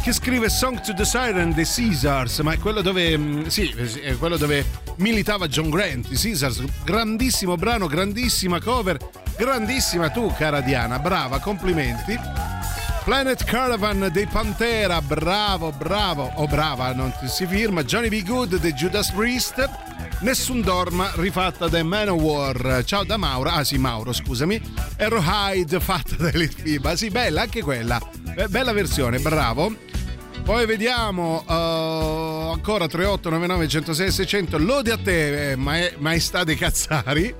che 0.00 0.12
scrive 0.12 0.48
Song 0.48 0.80
to 0.80 0.94
the 0.94 1.04
Siren 1.04 1.52
dei 1.52 1.66
Caesars, 1.66 2.38
ma 2.40 2.52
è 2.52 2.58
quello 2.58 2.80
dove, 2.80 3.18
mm, 3.18 3.46
sì, 3.46 3.68
è 4.00 4.16
quello 4.16 4.36
dove 4.36 4.64
militava 4.96 5.48
John 5.48 5.70
Grant. 5.70 6.06
I 6.10 6.16
Caesars, 6.16 6.62
grandissimo 6.84 7.56
brano, 7.56 7.88
grandissima 7.88 8.60
cover, 8.60 8.96
grandissima 9.36 10.08
tu, 10.10 10.32
cara 10.36 10.60
Diana, 10.60 11.00
brava, 11.00 11.40
complimenti. 11.40 12.57
Planet 13.08 13.42
Caravan 13.44 14.10
dei 14.12 14.26
Pantera, 14.26 15.00
bravo, 15.00 15.72
bravo, 15.72 16.30
o 16.34 16.46
brava, 16.46 16.92
non 16.92 17.10
si 17.26 17.46
firma. 17.46 17.82
Johnny 17.82 18.10
B. 18.10 18.22
Good 18.22 18.58
dei 18.58 18.74
Judas 18.74 19.10
Priest. 19.12 19.66
Nessun 20.20 20.60
Dorma 20.60 21.10
rifatta 21.14 21.68
da 21.68 21.82
Manowar. 21.82 22.82
Ciao 22.84 23.04
da 23.04 23.16
Mauro. 23.16 23.48
Ah 23.48 23.64
sì, 23.64 23.78
Mauro, 23.78 24.12
scusami. 24.12 24.60
Arrow 24.98 25.22
Hyde 25.22 25.80
fatta 25.80 26.16
da 26.16 26.28
Elite 26.28 26.60
FIBA. 26.60 26.96
Sì, 26.96 27.08
bella 27.08 27.40
anche 27.40 27.62
quella. 27.62 27.98
Be- 28.34 28.48
bella 28.48 28.74
versione, 28.74 29.18
bravo. 29.20 29.74
Poi 30.44 30.66
vediamo 30.66 31.42
uh, 31.46 32.52
ancora 32.52 32.88
3899 32.88 33.68
106 33.68 34.10
600. 34.12 34.58
Lode 34.58 34.92
a 34.92 34.98
te, 34.98 35.52
eh, 35.52 35.56
ma- 35.56 35.90
maestà 35.96 36.44
dei 36.44 36.56
cazzari. 36.56 37.34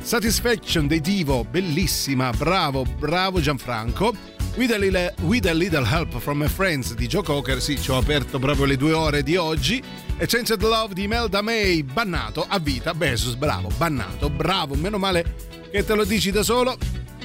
Satisfaction 0.00 0.86
dei 0.86 1.02
Divo, 1.02 1.44
bellissima, 1.44 2.30
bravo, 2.30 2.86
bravo 2.98 3.40
Gianfranco. 3.40 4.40
With 4.54 4.70
a, 4.70 4.76
little, 4.76 5.10
with 5.22 5.46
a 5.46 5.54
Little 5.54 5.84
Help 5.84 6.18
from 6.18 6.38
My 6.38 6.46
Friends 6.46 6.94
di 6.94 7.06
Joe 7.06 7.22
Cocker, 7.22 7.60
sì, 7.60 7.80
ci 7.80 7.90
ho 7.90 7.96
aperto 7.96 8.38
proprio 8.38 8.66
le 8.66 8.76
due 8.76 8.92
ore 8.92 9.22
di 9.22 9.34
oggi. 9.36 9.82
E 10.18 10.26
Changed 10.26 10.60
Love 10.60 10.92
di 10.92 11.08
Melda 11.08 11.40
May, 11.40 11.82
bannato 11.82 12.44
a 12.46 12.58
vita. 12.58 12.92
Bezos, 12.92 13.34
bravo, 13.34 13.70
bannato, 13.78 14.28
bravo, 14.28 14.74
meno 14.74 14.98
male 14.98 15.36
che 15.70 15.82
te 15.84 15.94
lo 15.94 16.04
dici 16.04 16.30
da 16.30 16.42
solo. 16.42 16.76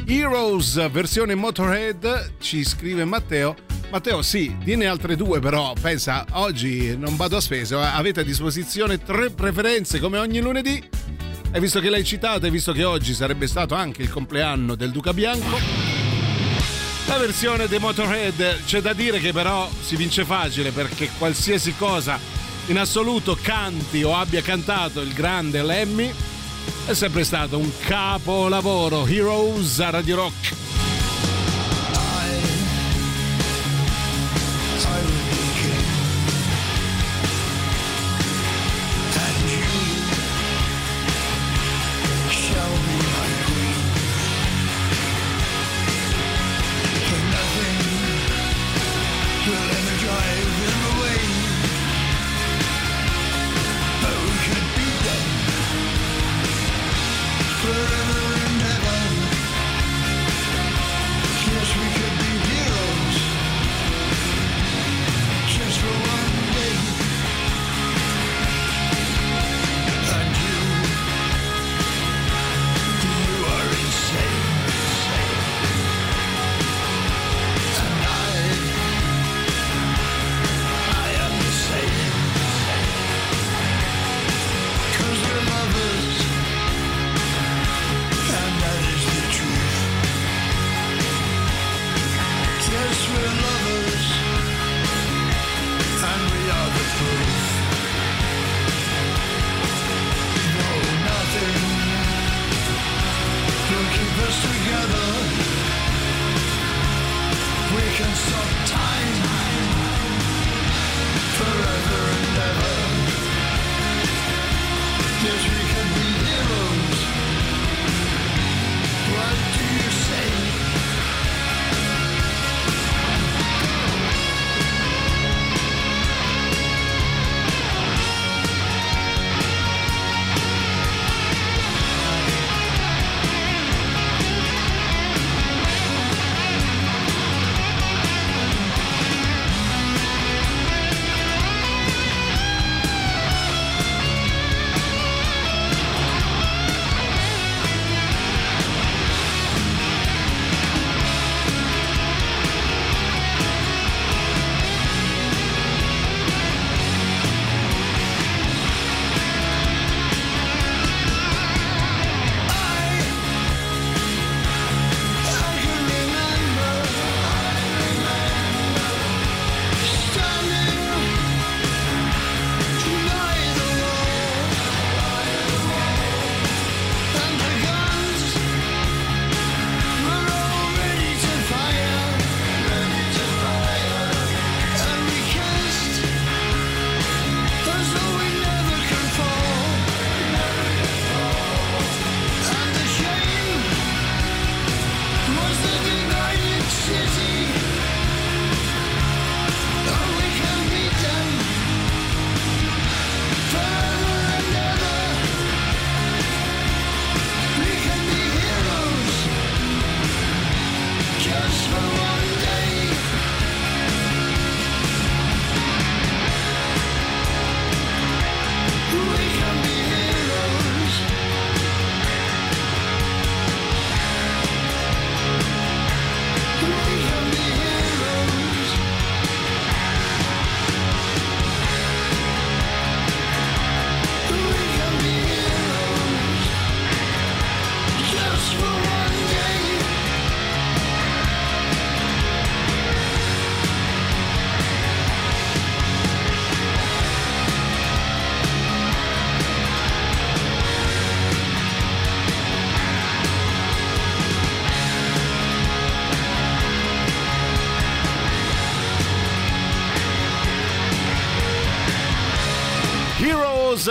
Heroes, 0.08 0.90
versione 0.90 1.36
Motorhead, 1.36 2.36
ci 2.40 2.64
scrive 2.64 3.04
Matteo. 3.04 3.56
Matteo, 3.92 4.22
sì, 4.22 4.56
tiene 4.64 4.86
altre 4.86 5.18
due, 5.18 5.40
però 5.40 5.74
pensa, 5.80 6.26
oggi 6.32 6.96
non 6.98 7.18
vado 7.18 7.36
a 7.36 7.42
spese, 7.42 7.76
avete 7.76 8.22
a 8.22 8.24
disposizione 8.24 9.04
tre 9.04 9.32
preferenze 9.32 10.00
come 10.00 10.18
ogni 10.18 10.40
lunedì. 10.40 10.82
E 11.52 11.60
visto 11.60 11.82
che 11.82 11.90
l'hai 11.90 12.06
citata 12.06 12.48
e 12.48 12.52
visto 12.52 12.72
che 12.72 12.86
oggi 12.86 13.14
sarebbe 13.14 13.48
stato 13.48 13.76
anche 13.76 14.02
il 14.02 14.10
compleanno 14.10 14.76
del 14.76 14.92
Duca 14.92 15.14
Bianco, 15.14 15.58
la 17.08 17.18
versione 17.18 17.68
dei 17.68 17.80
Motorhead 17.80 18.64
c'è 18.66 18.82
da 18.82 18.94
dire 18.94 19.20
che 19.20 19.32
però 19.32 19.70
si 19.82 19.96
vince 19.96 20.26
facile 20.26 20.72
perché 20.72 21.10
qualsiasi 21.18 21.76
cosa 21.76 22.20
in 22.68 22.78
assoluto 22.78 23.38
canti 23.42 24.04
o 24.04 24.16
abbia 24.16 24.42
cantato 24.42 25.02
il 25.02 25.14
grande 25.14 25.64
Lemmy 25.64 26.14
è 26.86 26.94
sempre 26.94 27.24
stato 27.24 27.58
un 27.58 27.70
capolavoro. 27.86 29.06
Heroes 29.06 29.80
a 29.80 29.90
Radio 29.90 30.16
Rock. 30.16 30.87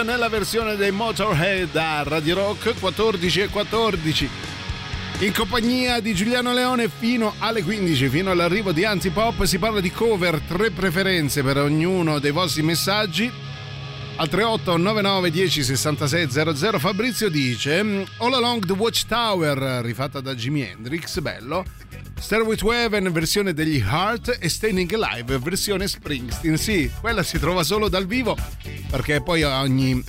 Nella 0.02 0.28
versione 0.28 0.76
dei 0.76 0.90
Motorhead 0.90 1.74
a 1.74 2.02
Radio 2.02 2.34
Rock 2.34 2.78
14 2.78 3.40
e 3.40 3.48
14. 3.48 4.28
In 5.20 5.32
compagnia 5.32 6.00
di 6.00 6.14
Giuliano 6.14 6.52
Leone 6.52 6.90
fino 6.90 7.32
alle 7.38 7.62
15, 7.62 8.08
fino 8.10 8.30
all'arrivo 8.30 8.72
di 8.72 8.84
Antipop, 8.84 9.44
si 9.44 9.58
parla 9.58 9.80
di 9.80 9.90
cover, 9.90 10.38
tre 10.40 10.70
preferenze 10.70 11.42
per 11.42 11.56
ognuno 11.56 12.18
dei 12.18 12.30
vostri 12.30 12.62
messaggi. 12.62 13.32
Al 14.16 14.28
38 14.28 14.76
99 14.76 15.30
10 15.30 15.64
66 15.64 16.30
00 16.54 16.78
Fabrizio 16.78 17.30
dice 17.30 18.06
All 18.18 18.34
Along 18.34 18.66
the 18.66 18.72
Watchtower 18.72 19.82
rifatta 19.82 20.20
da 20.20 20.34
Jimi 20.34 20.60
Hendrix, 20.60 21.20
bello. 21.20 21.64
Stairway 22.18 22.56
to 22.56 22.72
Heaven 22.72 23.10
versione 23.12 23.54
degli 23.54 23.78
Heart 23.78 24.38
e 24.40 24.48
Standing 24.48 24.92
Alive 24.92 25.38
versione 25.38 25.88
Springsteen. 25.88 26.58
Sì, 26.58 26.90
quella 27.00 27.22
si 27.22 27.38
trova 27.38 27.62
solo 27.62 27.88
dal 27.88 28.06
vivo 28.06 28.36
perché 28.88 29.22
poi 29.22 29.42
ogni 29.42 30.02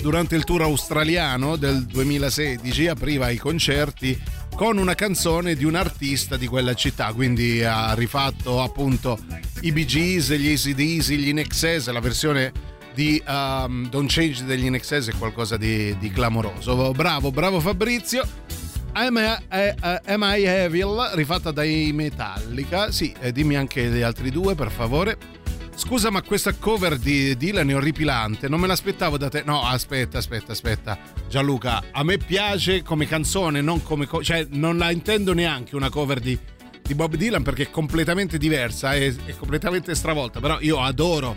durante 0.00 0.36
il 0.36 0.44
tour 0.44 0.62
australiano 0.62 1.56
del 1.56 1.84
2016 1.84 2.88
apriva 2.88 3.28
i 3.30 3.36
concerti 3.36 4.20
con 4.54 4.78
una 4.78 4.94
canzone 4.94 5.54
di 5.54 5.64
un 5.64 5.74
artista 5.74 6.36
di 6.36 6.46
quella 6.46 6.74
città, 6.74 7.12
quindi 7.12 7.64
ha 7.64 7.94
rifatto 7.94 8.62
appunto 8.62 9.18
i 9.62 9.72
Bee 9.72 9.84
Gees, 9.84 10.32
gli 10.32 10.52
ACDC, 10.52 11.10
gli 11.12 11.28
Inexes, 11.28 11.88
la 11.90 12.00
versione 12.00 12.52
di 12.94 13.22
um, 13.26 13.88
Don't 13.88 14.10
Change 14.10 14.44
degli 14.44 14.66
Inexes 14.66 15.08
è 15.08 15.14
qualcosa 15.16 15.56
di, 15.56 15.96
di 15.98 16.10
clamoroso. 16.10 16.92
Bravo, 16.92 17.30
bravo 17.30 17.60
Fabrizio. 17.60 18.26
Am 18.92 19.16
I, 19.16 19.44
eh, 19.50 19.74
Am 20.04 20.22
I 20.22 20.42
Evil, 20.44 21.12
rifatta 21.14 21.50
dai 21.50 21.90
Metallica. 21.92 22.90
Sì, 22.92 23.14
eh, 23.20 23.32
dimmi 23.32 23.56
anche 23.56 23.84
gli 23.86 24.02
altri 24.02 24.30
due, 24.30 24.54
per 24.54 24.70
favore. 24.70 25.16
Scusa, 25.74 26.10
ma 26.10 26.22
questa 26.22 26.54
cover 26.54 26.96
di 26.98 27.36
Dylan 27.36 27.70
è 27.70 27.74
orripilante. 27.74 28.48
Non 28.48 28.60
me 28.60 28.66
l'aspettavo 28.66 29.16
da 29.16 29.28
te. 29.28 29.42
No, 29.44 29.62
aspetta, 29.62 30.18
aspetta, 30.18 30.52
aspetta. 30.52 30.98
Gianluca, 31.28 31.82
a 31.90 32.04
me 32.04 32.18
piace 32.18 32.82
come 32.82 33.06
canzone, 33.06 33.60
non 33.60 33.82
come. 33.82 34.06
Co- 34.06 34.22
cioè, 34.22 34.46
non 34.50 34.78
la 34.78 34.90
intendo 34.90 35.32
neanche 35.32 35.74
una 35.74 35.88
cover 35.88 36.20
di, 36.20 36.38
di 36.82 36.94
Bob 36.94 37.16
Dylan 37.16 37.42
perché 37.42 37.64
è 37.64 37.70
completamente 37.70 38.38
diversa, 38.38 38.94
è, 38.94 39.14
è 39.24 39.34
completamente 39.36 39.94
stravolta. 39.94 40.40
Però 40.40 40.58
io 40.60 40.80
adoro 40.80 41.34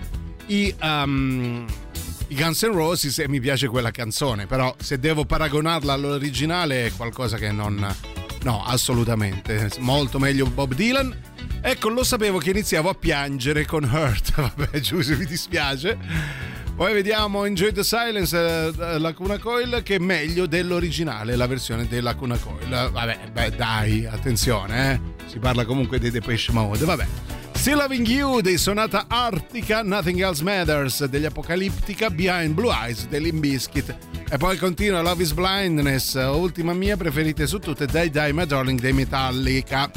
i. 0.48 0.74
Um, 0.82 1.66
i 2.28 2.36
Guns 2.36 2.64
N' 2.64 2.72
Roses 2.72 3.20
e 3.20 3.30
mi 3.30 3.40
piace 3.40 3.68
quella 3.68 3.92
canzone, 3.92 4.48
però 4.48 4.76
se 4.80 4.98
devo 4.98 5.26
paragonarla 5.26 5.94
all'originale 5.94 6.88
è 6.88 6.92
qualcosa 6.92 7.38
che 7.38 7.52
non... 7.52 8.25
No, 8.46 8.64
assolutamente. 8.64 9.72
Molto 9.80 10.20
meglio 10.20 10.46
Bob 10.46 10.76
Dylan. 10.76 11.14
Ecco, 11.62 11.90
lo 11.90 12.04
sapevo 12.04 12.38
che 12.38 12.52
iniziavo 12.52 12.90
a 12.90 12.94
piangere 12.94 13.66
con 13.66 13.84
Hurt. 13.84 14.36
Vabbè, 14.40 14.80
Giuse, 14.80 15.16
mi 15.16 15.26
dispiace. 15.26 15.98
Poi 16.76 16.94
vediamo 16.94 17.46
Enjoy 17.46 17.72
the 17.72 17.84
Silence, 17.84 18.38
eh, 18.38 19.00
la 19.00 19.14
Cuna 19.14 19.40
Coil, 19.40 19.82
che 19.82 19.96
è 19.96 19.98
meglio 19.98 20.46
dell'originale, 20.46 21.36
la 21.36 21.48
versione 21.48 21.88
della 21.88 22.14
Cuna 22.14 22.38
Coil. 22.38 22.92
Vabbè, 22.92 23.32
beh, 23.34 23.56
dai, 23.56 24.06
attenzione, 24.06 24.92
eh. 24.92 25.00
Si 25.26 25.40
parla 25.40 25.66
comunque 25.66 25.98
dei 25.98 26.12
Depeche 26.12 26.52
Mode, 26.52 26.86
vabbè. 26.86 27.08
Still 27.56 27.78
Loving 27.78 28.08
You 28.08 28.42
dei 28.42 28.58
Sonata 28.58 29.06
Artica, 29.08 29.82
Nothing 29.82 30.22
Else 30.22 30.44
Matters 30.44 31.06
degli 31.06 31.26
Apocalyptica, 31.26 32.10
Behind 32.12 32.54
Blue 32.54 32.72
Eyes 32.72 33.08
dell'Imbiskit. 33.08 33.96
E 34.30 34.38
poi 34.38 34.58
continua 34.58 35.02
Love 35.02 35.24
is 35.24 35.34
Blindness, 35.34 36.14
ultima 36.14 36.74
mia 36.74 36.96
preferite 36.96 37.48
su 37.48 37.58
tutte, 37.58 37.88
Die 37.88 38.10
Die 38.12 38.34
My 38.34 38.46
Darling 38.46 38.80
dei 38.80 38.94
Metallica. 38.94 39.90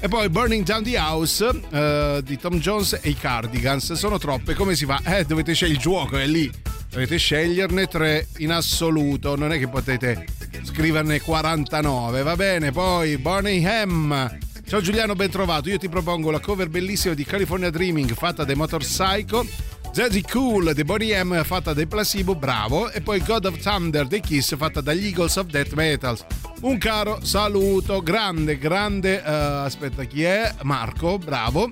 E 0.00 0.08
poi 0.08 0.28
Burning 0.30 0.64
Down 0.64 0.82
the 0.82 0.98
House 0.98 1.44
uh, 1.44 2.20
di 2.22 2.38
Tom 2.38 2.58
Jones 2.58 2.98
e 3.02 3.10
i 3.10 3.14
Cardigans. 3.14 3.92
Sono 3.92 4.18
troppe, 4.18 4.54
come 4.54 4.74
si 4.74 4.86
fa? 4.86 5.00
Eh, 5.04 5.24
dovete 5.24 5.52
scegliere 5.52 5.76
il 5.76 5.82
gioco, 5.82 6.16
è 6.16 6.26
lì. 6.26 6.50
Dovete 6.90 7.18
sceglierne 7.18 7.86
tre 7.86 8.26
in 8.38 8.52
assoluto, 8.52 9.36
non 9.36 9.52
è 9.52 9.58
che 9.58 9.68
potete 9.68 10.24
scriverne 10.62 11.20
49, 11.20 12.22
va 12.22 12.36
bene? 12.36 12.72
Poi 12.72 13.16
Birmingham. 13.18 14.51
Ciao 14.72 14.80
Giuliano, 14.80 15.14
ben 15.14 15.28
trovato. 15.28 15.68
Io 15.68 15.76
ti 15.76 15.90
propongo 15.90 16.30
la 16.30 16.40
cover 16.40 16.70
bellissima 16.70 17.12
di 17.12 17.24
California 17.24 17.68
Dreaming 17.68 18.14
fatta 18.14 18.42
dai 18.42 18.54
Motorcycle. 18.54 19.46
Jazzy 19.92 20.22
Cool 20.22 20.72
dei 20.72 20.82
Boney 20.82 21.22
M 21.22 21.44
fatta 21.44 21.74
dai 21.74 21.86
Placebo, 21.86 22.34
bravo. 22.34 22.90
E 22.90 23.02
poi 23.02 23.20
God 23.20 23.44
of 23.44 23.58
Thunder 23.58 24.06
dei 24.06 24.22
Kiss 24.22 24.56
fatta 24.56 24.80
dagli 24.80 25.04
Eagles 25.04 25.36
of 25.36 25.48
Death 25.48 25.74
Metals. 25.74 26.24
Un 26.62 26.78
caro 26.78 27.18
saluto, 27.22 28.00
grande, 28.00 28.56
grande. 28.56 29.22
Uh, 29.22 29.64
aspetta, 29.66 30.04
chi 30.04 30.22
è? 30.22 30.54
Marco, 30.62 31.18
bravo. 31.18 31.70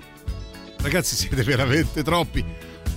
Ragazzi, 0.83 1.15
siete 1.15 1.41
veramente 1.41 2.03
troppi. 2.03 2.45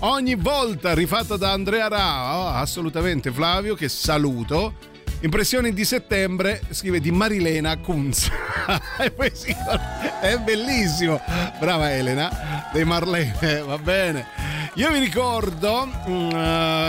Ogni 0.00 0.34
volta 0.34 0.92
rifatta 0.92 1.38
da 1.38 1.52
Andrea 1.52 1.88
Ra, 1.88 2.36
oh, 2.36 2.48
assolutamente 2.48 3.32
Flavio, 3.32 3.74
che 3.74 3.88
saluto. 3.88 4.74
Impressioni 5.20 5.72
di 5.72 5.84
settembre, 5.84 6.60
scrive 6.70 7.00
di 7.00 7.10
Marilena 7.10 7.76
Kunz. 7.78 8.30
è 10.20 10.38
bellissimo. 10.38 11.20
Brava 11.58 11.92
Elena, 11.92 12.68
dei 12.72 12.84
Marlene, 12.84 13.60
va 13.66 13.78
bene. 13.78 14.26
Io 14.74 14.90
vi 14.90 14.98
ricordo 14.98 15.88
uh, 16.06 16.30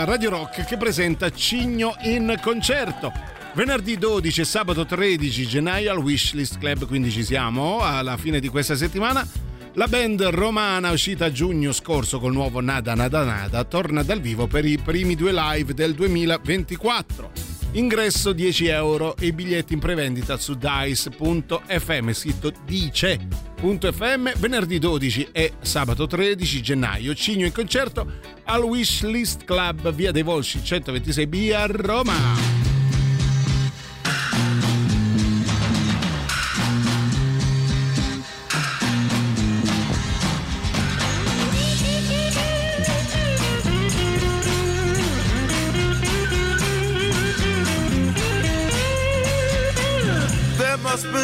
Radio 0.04 0.30
Rock 0.30 0.64
che 0.64 0.76
presenta 0.76 1.30
Cigno 1.30 1.94
in 2.02 2.38
concerto. 2.42 3.12
Venerdì 3.54 3.96
12 3.96 4.40
e 4.42 4.44
sabato 4.44 4.84
13 4.84 5.46
gennaio 5.46 5.90
al 5.90 5.98
Wishlist 5.98 6.58
Club, 6.58 6.86
quindi 6.86 7.10
ci 7.10 7.24
siamo 7.24 7.80
alla 7.80 8.16
fine 8.18 8.38
di 8.38 8.48
questa 8.48 8.76
settimana. 8.76 9.26
La 9.74 9.86
band 9.88 10.22
romana 10.24 10.90
uscita 10.90 11.30
giugno 11.30 11.72
scorso 11.72 12.18
col 12.18 12.32
nuovo 12.32 12.60
Nada 12.60 12.94
Nada 12.94 13.24
Nada 13.24 13.64
torna 13.64 14.02
dal 14.02 14.20
vivo 14.20 14.46
per 14.46 14.64
i 14.64 14.78
primi 14.78 15.14
due 15.14 15.32
live 15.32 15.74
del 15.74 15.94
2024. 15.94 17.55
Ingresso 17.76 18.32
10 18.32 18.68
euro 18.68 19.16
e 19.18 19.34
biglietti 19.34 19.74
in 19.74 19.80
prevendita 19.80 20.38
su 20.38 20.54
dice.fm, 20.54 22.10
scritto 22.12 22.50
dice.fm, 22.64 24.30
venerdì 24.38 24.78
12 24.78 25.28
e 25.30 25.52
sabato 25.60 26.06
13 26.06 26.62
gennaio. 26.62 27.14
Cigno 27.14 27.44
in 27.44 27.52
concerto 27.52 28.10
al 28.44 28.62
Wishlist 28.62 29.44
Club, 29.44 29.92
via 29.92 30.10
dei 30.10 30.22
Volsci 30.22 30.60
126B 30.60 31.52
a 31.54 31.66
Roma. 31.66 32.55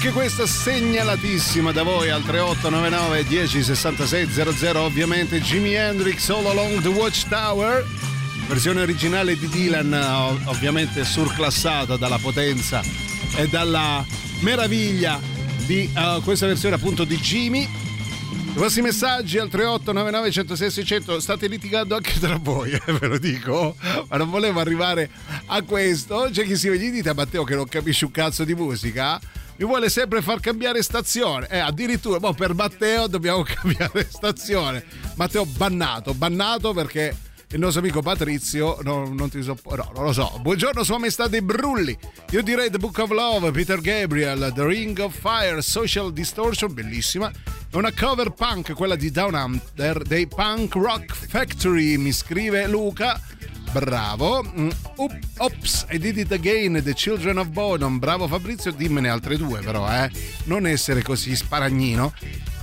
Anche 0.00 0.12
questa 0.12 0.46
segnalatissima 0.46 1.72
da 1.72 1.82
voi 1.82 2.08
al 2.08 2.22
3899 2.22 3.24
1066 3.24 4.28
00 4.30 4.80
ovviamente 4.80 5.40
Jimi 5.40 5.74
Hendrix 5.74 6.28
All 6.28 6.46
Along 6.46 6.80
the 6.82 6.88
Watchtower 6.88 7.84
versione 8.46 8.80
originale 8.82 9.36
di 9.36 9.48
Dylan 9.48 9.92
ov- 9.92 10.46
ovviamente 10.46 11.04
surclassata 11.04 11.96
dalla 11.96 12.18
potenza 12.18 12.80
e 13.34 13.48
dalla 13.48 14.06
meraviglia 14.42 15.20
di 15.66 15.90
eh, 15.92 16.20
questa 16.22 16.46
versione 16.46 16.76
appunto 16.76 17.02
di 17.02 17.16
Jimmy 17.16 17.62
i 17.62 18.54
vostri 18.54 18.82
messaggi 18.82 19.38
al 19.38 19.48
3899 19.48 20.30
106 20.30 20.70
600 20.70 21.18
state 21.18 21.48
litigando 21.48 21.96
anche 21.96 22.20
tra 22.20 22.38
voi, 22.40 22.70
eh, 22.86 22.92
ve 22.92 23.06
lo 23.08 23.18
dico, 23.18 23.74
ma 24.08 24.16
non 24.16 24.30
volevo 24.30 24.60
arrivare 24.60 25.10
a 25.46 25.62
questo. 25.62 26.28
C'è 26.30 26.44
chi 26.44 26.56
si 26.56 26.68
vede, 26.68 26.90
dite 26.90 27.08
a 27.08 27.14
Matteo 27.14 27.44
che 27.44 27.54
non 27.54 27.66
capisce 27.66 28.04
un 28.04 28.10
cazzo 28.10 28.44
di 28.44 28.54
musica, 28.54 29.20
mi 29.58 29.64
vuole 29.64 29.88
sempre 29.90 30.22
far 30.22 30.38
cambiare 30.38 30.82
stazione. 30.82 31.48
Eh, 31.48 31.58
addirittura, 31.58 32.20
boh, 32.20 32.32
per 32.32 32.54
Matteo 32.54 33.08
dobbiamo 33.08 33.42
cambiare 33.46 34.06
stazione. 34.08 34.84
Matteo 35.16 35.44
bannato, 35.44 36.14
bannato 36.14 36.72
perché 36.72 37.16
il 37.50 37.58
nostro 37.58 37.80
amico 37.80 38.00
Patrizio 38.00 38.78
non, 38.82 39.14
non 39.16 39.28
ti 39.30 39.42
sopporta. 39.42 39.84
No, 39.84 39.92
non 39.94 40.04
lo 40.04 40.12
so. 40.12 40.38
Buongiorno, 40.40 40.84
Sua 40.84 40.98
Maestà 40.98 41.26
dei 41.26 41.42
Brulli. 41.42 41.96
Io 42.30 42.42
direi 42.42 42.70
The 42.70 42.78
Book 42.78 42.98
of 42.98 43.10
Love, 43.10 43.50
Peter 43.50 43.80
Gabriel, 43.80 44.52
The 44.54 44.64
Ring 44.64 44.96
of 44.98 45.18
Fire, 45.18 45.60
Social 45.60 46.12
Distortion, 46.12 46.72
bellissima. 46.72 47.28
È 47.28 47.76
una 47.76 47.92
cover 47.92 48.30
punk, 48.30 48.74
quella 48.74 48.94
di 48.94 49.10
Down 49.10 49.34
Under 49.34 50.02
dei 50.02 50.28
Punk 50.28 50.74
Rock 50.74 51.14
Factory, 51.14 51.96
mi 51.96 52.12
scrive 52.12 52.68
Luca. 52.68 53.20
Bravo. 53.72 54.42
Mm, 54.42 54.70
Ops, 55.38 55.86
I 55.90 55.98
did 55.98 56.18
it 56.18 56.32
again, 56.32 56.80
The 56.82 56.94
Children 56.94 57.38
of 57.38 57.48
Bodom. 57.48 57.98
Bravo 57.98 58.26
Fabrizio, 58.26 58.72
dimmene 58.72 59.08
altre 59.08 59.36
due 59.36 59.60
però, 59.60 59.88
eh. 59.90 60.10
Non 60.44 60.66
essere 60.66 61.02
così 61.02 61.34
sparagnino. 61.36 62.12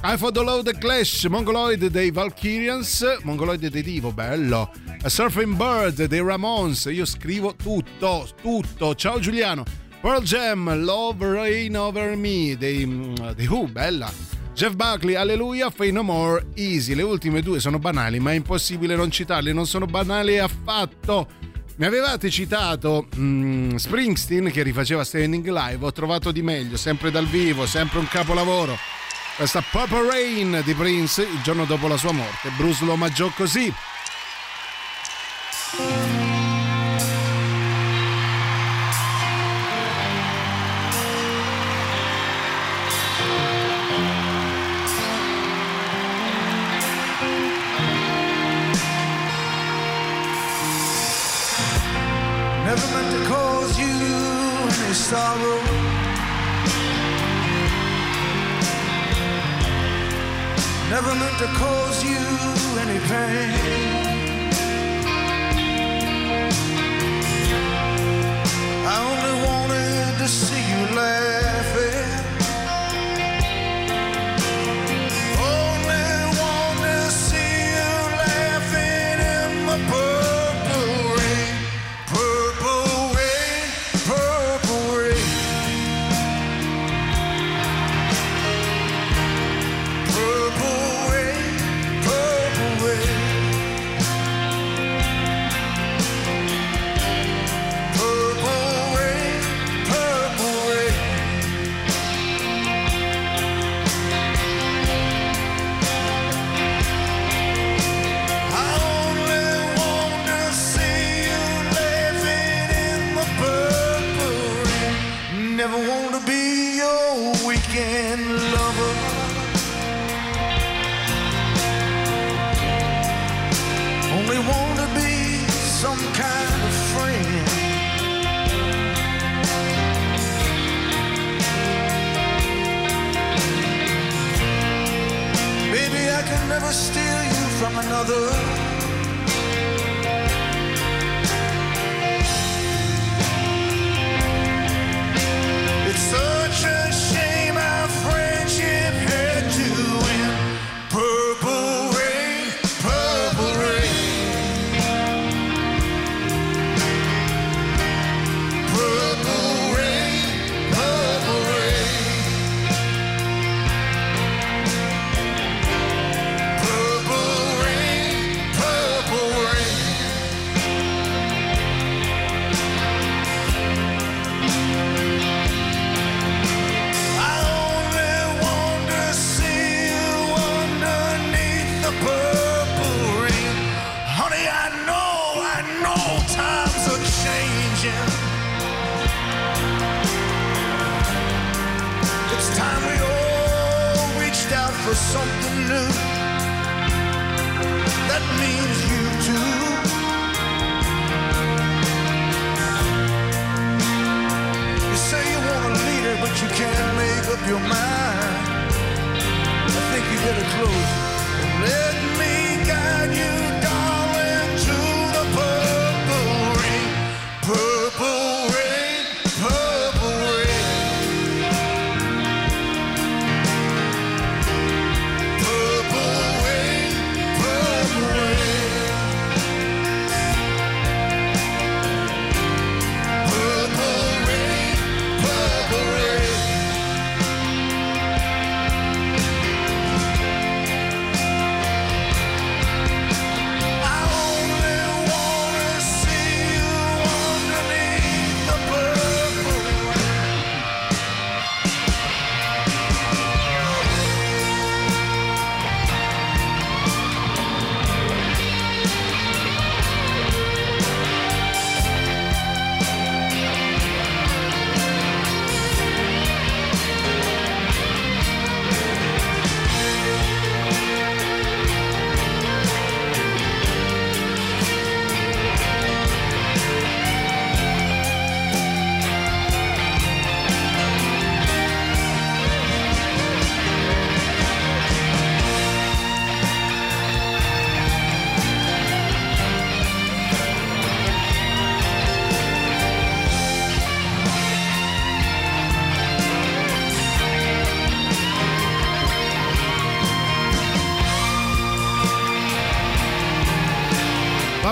I 0.03 0.17
Follow 0.17 0.61
the 0.61 0.77
Clash, 0.77 1.25
Mongoloid 1.25 1.87
dei 1.87 2.11
Valkyrians, 2.11 3.19
Mongoloid 3.23 3.67
dei 3.67 3.81
Divo, 3.81 4.11
bello. 4.11 4.71
A 5.01 5.09
Surfing 5.09 5.55
Bird 5.55 6.05
dei 6.05 6.21
Ramones, 6.21 6.85
io 6.85 7.05
scrivo 7.05 7.55
tutto, 7.55 8.27
tutto. 8.41 8.93
Ciao 8.95 9.19
Giuliano. 9.19 9.63
Pearl 10.01 10.21
Jam, 10.21 10.83
Love 10.83 11.27
Rain 11.31 11.75
Over 11.75 12.15
Me 12.15 12.55
dei, 12.55 12.85
mm, 12.85 13.15
dei 13.35 13.47
Who, 13.47 13.67
bella. 13.67 14.34
Jeff 14.55 14.73
Buckley, 14.73 15.15
Alleluia, 15.15 15.69
Fay 15.69 15.91
No 15.91 16.01
More, 16.01 16.47
Easy. 16.55 16.95
Le 16.95 17.03
ultime 17.03 17.41
due 17.41 17.59
sono 17.59 17.77
banali, 17.77 18.19
ma 18.19 18.31
è 18.31 18.35
impossibile 18.35 18.95
non 18.95 19.11
citarle, 19.11 19.51
non 19.51 19.67
sono 19.67 19.85
banali 19.85 20.39
affatto. 20.39 21.27
Mi 21.75 21.85
avevate 21.85 22.29
citato 22.29 23.07
mm, 23.17 23.75
Springsteen 23.75 24.49
che 24.49 24.63
rifaceva 24.63 25.03
Standing 25.03 25.45
Live, 25.45 25.85
ho 25.85 25.91
trovato 25.91 26.31
di 26.31 26.41
meglio, 26.41 26.77
sempre 26.77 27.11
dal 27.11 27.25
vivo, 27.25 27.65
sempre 27.65 27.99
un 27.99 28.07
capolavoro. 28.07 28.77
Questa 29.35 29.61
Purple 29.69 30.09
Rain 30.09 30.61
di 30.63 30.73
Prince 30.73 31.23
il 31.23 31.41
giorno 31.43 31.65
dopo 31.65 31.89
la 31.89 31.97
sua 31.97 32.13
morte. 32.13 32.49
Bruce 32.55 32.85
lo 32.85 32.93
omaggiò 32.93 33.29
così. 33.35 33.73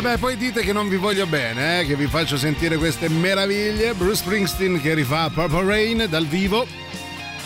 Vabbè, 0.04 0.18
poi 0.18 0.36
dite 0.36 0.64
che 0.64 0.74
non 0.74 0.90
vi 0.90 0.98
voglio 0.98 1.26
bene, 1.26 1.80
eh, 1.80 1.86
che 1.86 1.96
vi 1.96 2.08
faccio 2.08 2.36
sentire 2.36 2.76
queste 2.76 3.08
meraviglie. 3.08 3.94
Bruce 3.94 4.18
Springsteen 4.18 4.82
che 4.82 4.94
rifà 4.94 5.30
Purple 5.30 5.64
Rain 5.64 6.08
dal 6.10 6.26
vivo. 6.26 6.68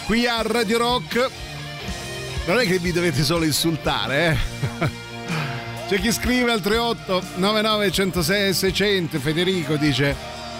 Qui 0.08 0.26
a 0.26 0.42
Radio 0.42 0.80
Rock. 0.80 1.30
Non 2.48 2.58
è 2.58 2.66
che 2.66 2.80
vi 2.80 2.92
dovete 2.92 3.22
solo 3.22 3.46
insultare, 3.46 4.40
eh. 4.80 4.90
C'è 5.88 6.00
chi 6.00 6.12
scrive 6.12 6.52
al 6.52 6.60
38 6.60 7.22
99 7.36 7.92
106 7.92 8.54
600. 8.56 9.20
Federico 9.20 9.76
dice: 9.76 10.16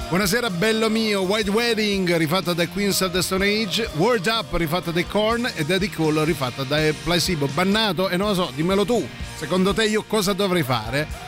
Buonasera, 0.10 0.52
bello 0.52 0.92
mio. 0.92 1.22
White 1.22 1.50
Wedding 1.50 2.16
rifatta 2.16 2.54
da 2.54 2.68
Queens 2.68 3.02
of 3.02 3.12
the 3.12 3.24
Stone 3.24 3.44
Age. 3.44 3.90
Word 3.96 4.28
Up 4.28 4.54
rifatta 4.54 4.92
dai 4.92 5.08
Korn. 5.08 5.50
E 5.56 5.66
Daddy 5.66 5.90
Cool 5.90 6.18
rifatta 6.26 6.62
dai 6.62 6.94
Placebo. 6.94 7.48
Bannato 7.48 8.08
e 8.08 8.18
non 8.18 8.28
lo 8.28 8.34
so, 8.36 8.52
dimmelo 8.54 8.86
tu. 8.86 9.04
Secondo 9.36 9.74
te 9.74 9.86
io 9.86 10.04
cosa 10.04 10.34
dovrei 10.34 10.62
fare? 10.62 11.27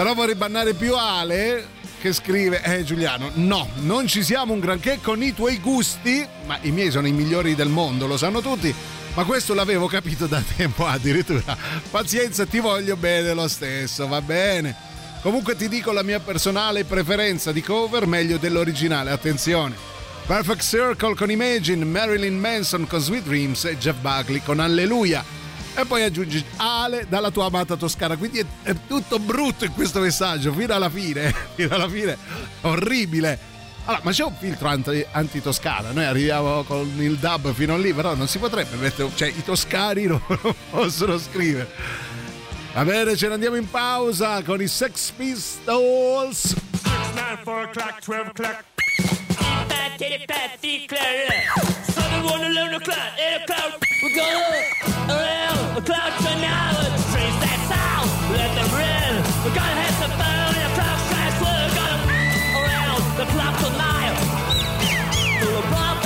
Però 0.00 0.14
vorrei 0.14 0.34
bannare 0.34 0.72
più 0.72 0.94
Ale 0.96 1.62
che 2.00 2.14
scrive: 2.14 2.62
Eh 2.62 2.84
Giuliano, 2.84 3.32
no, 3.34 3.68
non 3.80 4.06
ci 4.06 4.22
siamo 4.22 4.54
un 4.54 4.58
granché 4.58 4.98
con 5.02 5.22
i 5.22 5.34
tuoi 5.34 5.58
gusti, 5.58 6.26
ma 6.46 6.56
i 6.62 6.70
miei 6.70 6.90
sono 6.90 7.06
i 7.06 7.12
migliori 7.12 7.54
del 7.54 7.68
mondo, 7.68 8.06
lo 8.06 8.16
sanno 8.16 8.40
tutti. 8.40 8.74
Ma 9.12 9.24
questo 9.24 9.52
l'avevo 9.52 9.88
capito 9.88 10.26
da 10.26 10.42
tempo 10.56 10.86
addirittura. 10.86 11.54
Pazienza, 11.90 12.46
ti 12.46 12.60
voglio 12.60 12.96
bene 12.96 13.34
lo 13.34 13.46
stesso, 13.46 14.08
va 14.08 14.22
bene. 14.22 14.74
Comunque 15.20 15.54
ti 15.54 15.68
dico 15.68 15.92
la 15.92 16.02
mia 16.02 16.18
personale 16.18 16.84
preferenza 16.84 17.52
di 17.52 17.60
cover 17.60 18.06
meglio 18.06 18.38
dell'originale, 18.38 19.10
attenzione. 19.10 19.76
Perfect 20.24 20.62
Circle 20.62 21.14
con 21.14 21.30
Imagine, 21.30 21.84
Marilyn 21.84 22.38
Manson 22.38 22.86
con 22.86 23.00
Sweet 23.00 23.24
Dreams 23.24 23.66
e 23.66 23.76
Jeff 23.76 23.98
Buckley 23.98 24.40
con 24.42 24.60
Alleluia. 24.60 25.22
E 25.74 25.84
poi 25.86 26.02
aggiungi 26.02 26.44
Ale 26.56 27.06
dalla 27.08 27.30
tua 27.30 27.46
amata 27.46 27.76
Toscana. 27.76 28.16
Quindi 28.16 28.40
è, 28.40 28.46
è 28.62 28.74
tutto 28.86 29.18
brutto 29.18 29.64
in 29.64 29.72
questo 29.72 30.00
messaggio, 30.00 30.52
fino 30.52 30.74
alla 30.74 30.90
fine. 30.90 31.34
Fino 31.54 31.74
alla 31.74 31.88
fine. 31.88 32.16
Orribile. 32.62 33.38
Allora, 33.84 34.02
ma 34.04 34.10
c'è 34.10 34.24
un 34.24 34.34
filtro 34.38 34.68
anti- 34.68 35.06
anti-toscana, 35.10 35.90
noi 35.92 36.04
arriviamo 36.04 36.62
con 36.64 36.86
il 36.98 37.16
dub 37.16 37.52
fino 37.54 37.78
lì, 37.78 37.94
però 37.94 38.14
non 38.14 38.28
si 38.28 38.38
potrebbe 38.38 38.76
mettere, 38.76 39.10
cioè 39.14 39.28
i 39.28 39.42
toscani 39.42 40.04
non, 40.04 40.20
non 40.28 40.54
possono 40.70 41.18
scrivere. 41.18 41.68
Va 42.74 42.84
bene, 42.84 43.16
ce 43.16 43.26
ne 43.28 43.34
andiamo 43.34 43.56
in 43.56 43.68
pausa 43.68 44.42
con 44.42 44.60
i 44.60 44.68
Sex 44.68 45.10
Pistols. 45.16 46.54
9, 46.84 47.40
4 47.42 47.62
o'clock, 47.62 48.04
12 48.04 48.28
o'clock. 48.28 48.64
Fat 49.70 49.98
titty, 49.98 50.26
fat 50.26 50.58
feet, 50.58 50.88
clear. 50.88 51.30
Seven, 51.94 52.24
one, 52.24 52.42
eleven 52.42 52.74
o'clock, 52.74 53.10
eight 53.18 53.42
o'clock. 53.42 53.78
We're 54.02 54.16
going 54.16 54.64
around 55.08 55.74
the 55.76 55.82
clock 55.82 56.12
tonight. 56.18 56.74
Let's 56.82 57.04
trace 57.12 57.38
that 57.44 57.60
sound, 57.70 58.10
let 58.34 58.50
them 58.58 58.70
ring. 58.74 59.14
We're 59.46 59.54
gonna 59.54 59.82
have 59.86 59.94
some 60.02 60.14
fun 60.18 60.54
in 60.58 60.62
the 60.66 60.74
clock 60.74 60.98
strikes. 61.06 61.38
We're 61.38 61.70
gonna 61.78 62.02
around 62.58 63.02
the 63.14 63.26
clock 63.30 63.54
tonight. 63.62 64.14
We're 65.38 65.62
gonna 65.70 66.02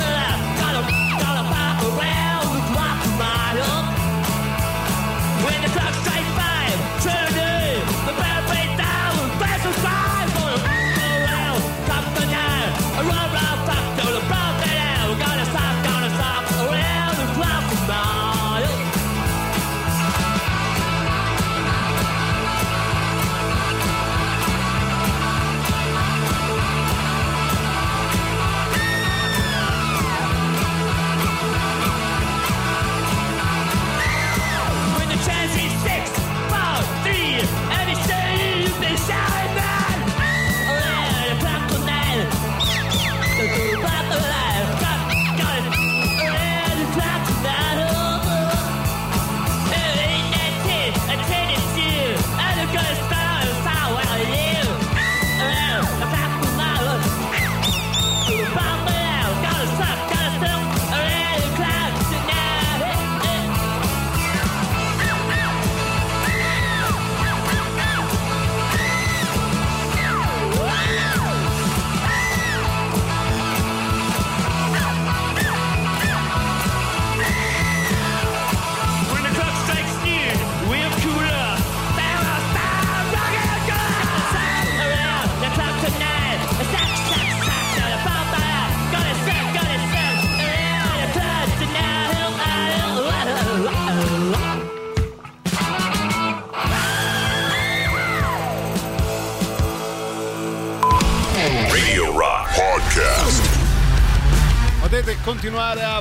gonna 0.61 0.83
gonna 1.17 1.45
pop 1.49 1.77
around 1.89 2.47
the 2.53 2.61
clock 2.69 2.97
tonight. 3.01 3.57
When 5.41 5.59
the 5.65 5.71
clock 5.73 5.95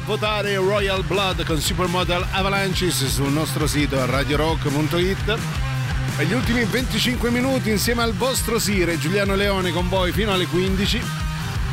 votare 0.05 0.57
Royal 0.57 1.03
Blood 1.03 1.45
con 1.45 1.59
Supermodel 1.59 2.27
Avalanches 2.33 3.07
sul 3.07 3.33
nostro 3.33 3.67
sito 3.67 4.05
radiorock.it. 4.05 5.39
Per 6.17 6.27
gli 6.27 6.33
ultimi 6.33 6.63
25 6.65 7.31
minuti 7.31 7.71
insieme 7.71 8.03
al 8.03 8.13
vostro 8.13 8.59
Sire 8.59 8.99
Giuliano 8.99 9.35
Leone 9.35 9.73
con 9.73 9.89
voi 9.89 10.13
fino 10.13 10.33
alle 10.33 10.47
15. 10.47 11.01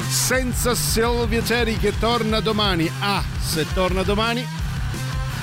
Senza 0.07 0.73
Silvia 0.75 1.43
Ceri 1.43 1.77
che 1.77 1.97
torna 1.99 2.39
domani. 2.39 2.89
Ah, 2.99 3.23
se 3.41 3.65
torna 3.73 4.03
domani. 4.03 4.47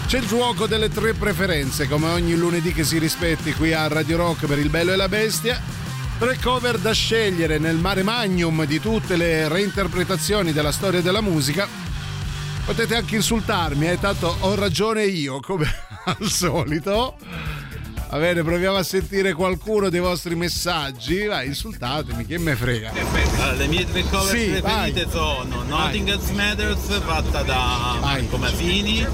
C'è 0.07 0.19
il 0.19 0.27
gioco 0.27 0.67
delle 0.67 0.89
tre 0.89 1.13
preferenze, 1.13 1.87
come 1.87 2.09
ogni 2.09 2.35
lunedì 2.35 2.73
che 2.73 2.85
si 2.85 2.99
rispetti 2.99 3.53
qui 3.53 3.75
a 3.75 3.87
Radio 3.89 4.17
Rock 4.17 4.47
per 4.47 4.59
il 4.59 4.71
bello 4.71 4.93
e 4.93 4.97
la 4.97 5.09
bestia. 5.09 5.61
Tre 6.19 6.39
cover 6.43 6.79
da 6.79 6.93
scegliere 6.93 7.59
nel 7.59 7.77
mare 7.77 8.03
magnum 8.03 8.65
di 8.65 8.81
tutte 8.81 9.17
le 9.17 9.47
reinterpretazioni 9.47 10.53
della 10.53 10.73
storia 10.73 11.03
della 11.03 11.21
musica. 11.21 11.88
Potete 12.69 12.97
anche 12.97 13.17
insultarmi, 13.17 13.89
eh, 13.89 13.99
tanto 13.99 14.37
ho 14.41 14.55
ragione 14.55 15.05
io, 15.07 15.41
come 15.41 15.65
al 16.05 16.29
solito. 16.29 17.17
Va 18.11 18.19
bene, 18.19 18.43
proviamo 18.43 18.77
a 18.77 18.83
sentire 18.83 19.33
qualcuno 19.33 19.89
dei 19.89 20.01
vostri 20.01 20.35
messaggi. 20.35 21.25
Vai, 21.25 21.47
insultatemi, 21.47 22.27
che 22.27 22.37
me 22.37 22.55
frega. 22.55 22.93
Allora, 22.93 23.53
le 23.53 23.69
mie 23.69 23.87
tre 23.91 24.03
cover 24.03 24.37
Sì, 24.37 24.51
preferite 24.51 25.09
sono 25.11 25.63
Nothing 25.63 26.09
Else 26.11 26.33
Matters 26.35 27.01
fatta 27.01 27.43
da 27.43 27.97
Marco 28.03 28.37
Masini 28.37 29.07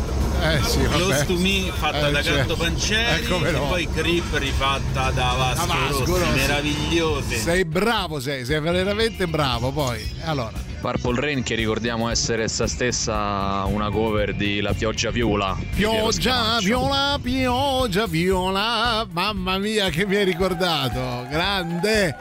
Eh 0.43 0.62
sì. 0.62 0.81
Close 0.82 1.24
to 1.27 1.35
Me 1.39 1.70
fatta 1.73 2.09
Eh, 2.09 2.12
da 2.12 2.23
certo. 2.23 2.39
Gatto 2.55 2.56
Pancieri 2.56 3.24
Eh, 3.24 3.28
no. 3.28 3.47
e 3.47 3.52
poi 3.52 3.89
Creep 3.90 4.35
rifatta 4.35 5.11
da 5.11 5.35
Vasco, 5.36 5.66
Da 5.66 5.74
Vasco 5.74 6.05
Rossi, 6.05 6.20
Rossi. 6.20 6.31
meravigliose 6.35 7.36
Sei 7.39 7.65
bravo, 7.65 8.20
sei, 8.20 8.44
sei 8.44 8.61
veramente 8.61 9.27
bravo. 9.27 9.70
Poi, 9.73 10.06
allora, 10.24 10.52
Purple 10.81 11.20
Rain 11.20 11.43
che 11.43 11.55
ricordiamo 11.55 12.11
essere 12.11 12.43
essa 12.43 12.66
stessa 12.66 13.65
una 13.66 13.90
cover 13.90 14.35
di 14.35 14.61
La 14.61 14.74
pioggia 14.74 15.11
viola. 15.11 15.56
pioggia 15.74 16.59
viola, 16.61 17.19
pioggia 17.23 18.06
viola. 18.06 19.06
Mamma 19.11 19.56
mia, 19.59 19.89
che 19.89 20.05
mi 20.06 20.16
hai 20.16 20.24
ricordato, 20.24 21.27
grande. 21.31 22.15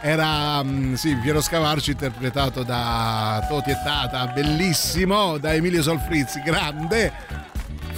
Era 0.00 0.62
mm, 0.62 0.94
sì, 0.94 1.16
Piero 1.16 1.40
Scavarci 1.40 1.90
interpretato 1.90 2.62
da 2.62 3.44
Toti 3.48 3.70
e 3.70 3.76
Tata, 3.84 4.26
bellissimo, 4.28 5.38
da 5.38 5.54
Emilio 5.54 5.82
Solfrizzi, 5.82 6.40
grande. 6.42 7.12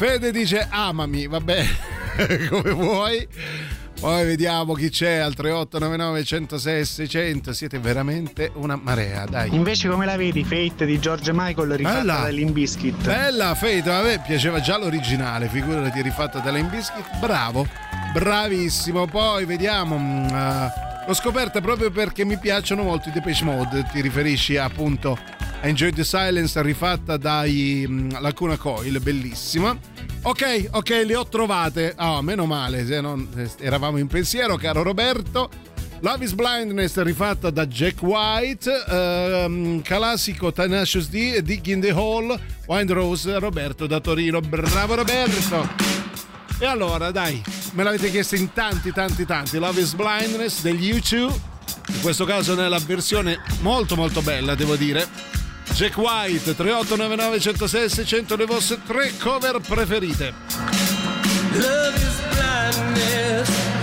Fede 0.00 0.32
dice 0.32 0.66
amami, 0.70 1.26
vabbè, 1.26 1.64
come 2.48 2.70
vuoi. 2.70 3.28
Poi 4.00 4.24
vediamo 4.24 4.72
chi 4.72 4.88
c'è 4.88 5.16
al 5.16 5.34
3899 5.34 6.24
106 6.24 6.84
600. 6.86 7.52
Siete 7.52 7.78
veramente 7.78 8.50
una 8.54 8.76
marea, 8.76 9.26
dai. 9.26 9.54
Invece 9.54 9.90
come 9.90 10.06
la 10.06 10.16
vedi 10.16 10.42
Fate 10.42 10.86
di 10.86 10.98
George 10.98 11.32
Michael 11.34 11.72
rifatta 11.76 11.98
Bella. 11.98 12.14
da 12.22 12.28
Limbiskit? 12.28 13.04
Bella 13.04 13.54
Fate, 13.54 13.90
a 13.90 14.00
me 14.00 14.22
piaceva 14.26 14.60
già 14.60 14.78
l'originale, 14.78 15.48
figurati 15.48 16.00
rifatta 16.00 16.38
da 16.38 16.50
Limp 16.50 16.70
Bizkit. 16.70 17.18
Bravo, 17.18 17.66
Bravissimo. 18.14 19.04
Poi 19.04 19.44
vediamo. 19.44 19.96
eh, 20.30 20.88
l'ho 21.10 21.16
scoperta 21.16 21.60
proprio 21.60 21.90
perché 21.90 22.24
mi 22.24 22.38
piacciono 22.38 22.84
molto 22.84 23.08
i 23.08 23.12
Depeche 23.12 23.42
Mode. 23.42 23.84
Ti 23.90 24.00
riferisci 24.00 24.56
appunto 24.56 25.18
a 25.60 25.66
Enjoy 25.66 25.90
the 25.90 26.04
Silence 26.04 26.62
rifatta 26.62 27.16
dai 27.16 27.84
mm, 27.88 28.10
Lacuna 28.20 28.56
Coil, 28.56 29.00
bellissima. 29.00 29.76
Ok, 30.22 30.68
ok, 30.70 31.02
le 31.04 31.16
ho 31.16 31.26
trovate. 31.26 31.94
Ah, 31.96 32.22
meno 32.22 32.46
male, 32.46 32.86
se 32.86 33.00
non 33.00 33.28
eravamo 33.58 33.98
in 33.98 34.06
pensiero, 34.06 34.54
caro 34.54 34.84
Roberto. 34.84 35.50
Love 35.98 36.24
is 36.24 36.32
Blindness 36.32 37.02
rifatta 37.02 37.50
da 37.50 37.66
Jack 37.66 38.00
White, 38.02 38.70
ehm, 38.88 39.82
classico 39.82 40.52
Tenacious 40.52 41.08
D, 41.08 41.40
Dig 41.40 41.66
in 41.66 41.80
the 41.80 41.90
Hole, 41.90 42.38
Wind 42.66 42.90
Rose, 42.92 43.36
Roberto 43.40 43.88
da 43.88 43.98
Torino. 43.98 44.40
Bravo 44.40 44.94
Roberto! 44.94 45.68
E 46.60 46.66
allora, 46.66 47.10
dai, 47.10 47.42
me 47.72 47.82
l'avete 47.82 48.10
chiesto 48.10 48.36
in 48.36 48.52
tanti, 48.52 48.92
tanti, 48.92 49.24
tanti. 49.24 49.58
Love 49.58 49.80
is 49.80 49.94
Blindness 49.94 50.60
degli 50.60 50.92
U2, 50.92 51.14
in 51.88 52.00
questo 52.00 52.24
caso 52.24 52.54
nella 52.54 52.78
versione 52.78 53.40
molto, 53.60 53.96
molto 53.96 54.22
bella, 54.22 54.54
devo 54.54 54.76
dire. 54.76 55.06
Jack 55.72 55.96
White, 55.96 56.54
3899 56.54 57.40
106 57.40 57.88
600, 57.88 58.36
le 58.36 58.46
vostre 58.46 58.78
tre 58.86 59.12
cover 59.18 59.60
preferite. 59.60 60.34
Love 61.52 61.96
is 61.96 62.20
blindness. 62.34 63.79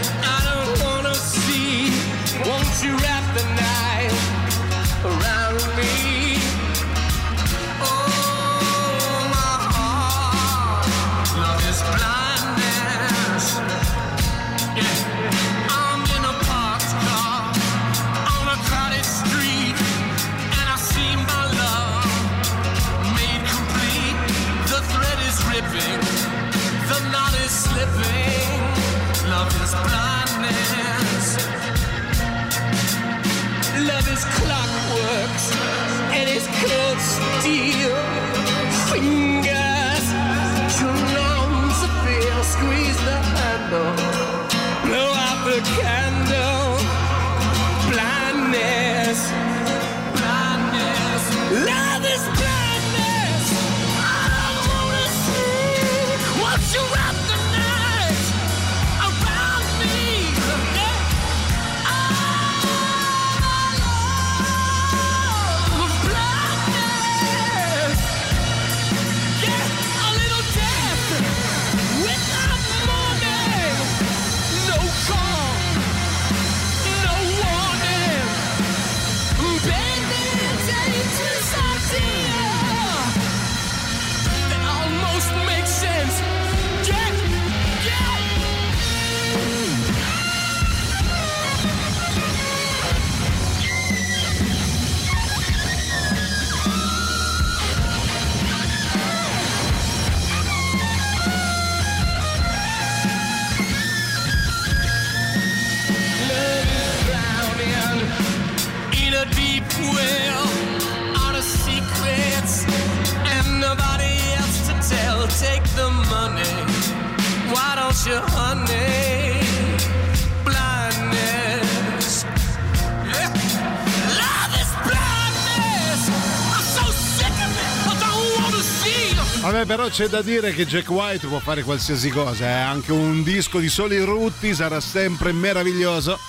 Vabbè, 129.58 129.70
però 129.76 129.90
c'è 129.90 130.08
da 130.08 130.22
dire 130.22 130.54
che 130.54 130.68
Jack 130.68 130.88
White 130.88 131.26
può 131.26 131.40
fare 131.40 131.64
qualsiasi 131.64 132.12
cosa, 132.12 132.46
eh. 132.46 132.52
anche 132.52 132.92
un 132.92 133.24
disco 133.24 133.58
di 133.58 133.70
soli 133.70 133.98
rutti 134.02 134.54
sarà 134.54 134.80
sempre 134.80 135.32
meraviglioso. 135.32 136.20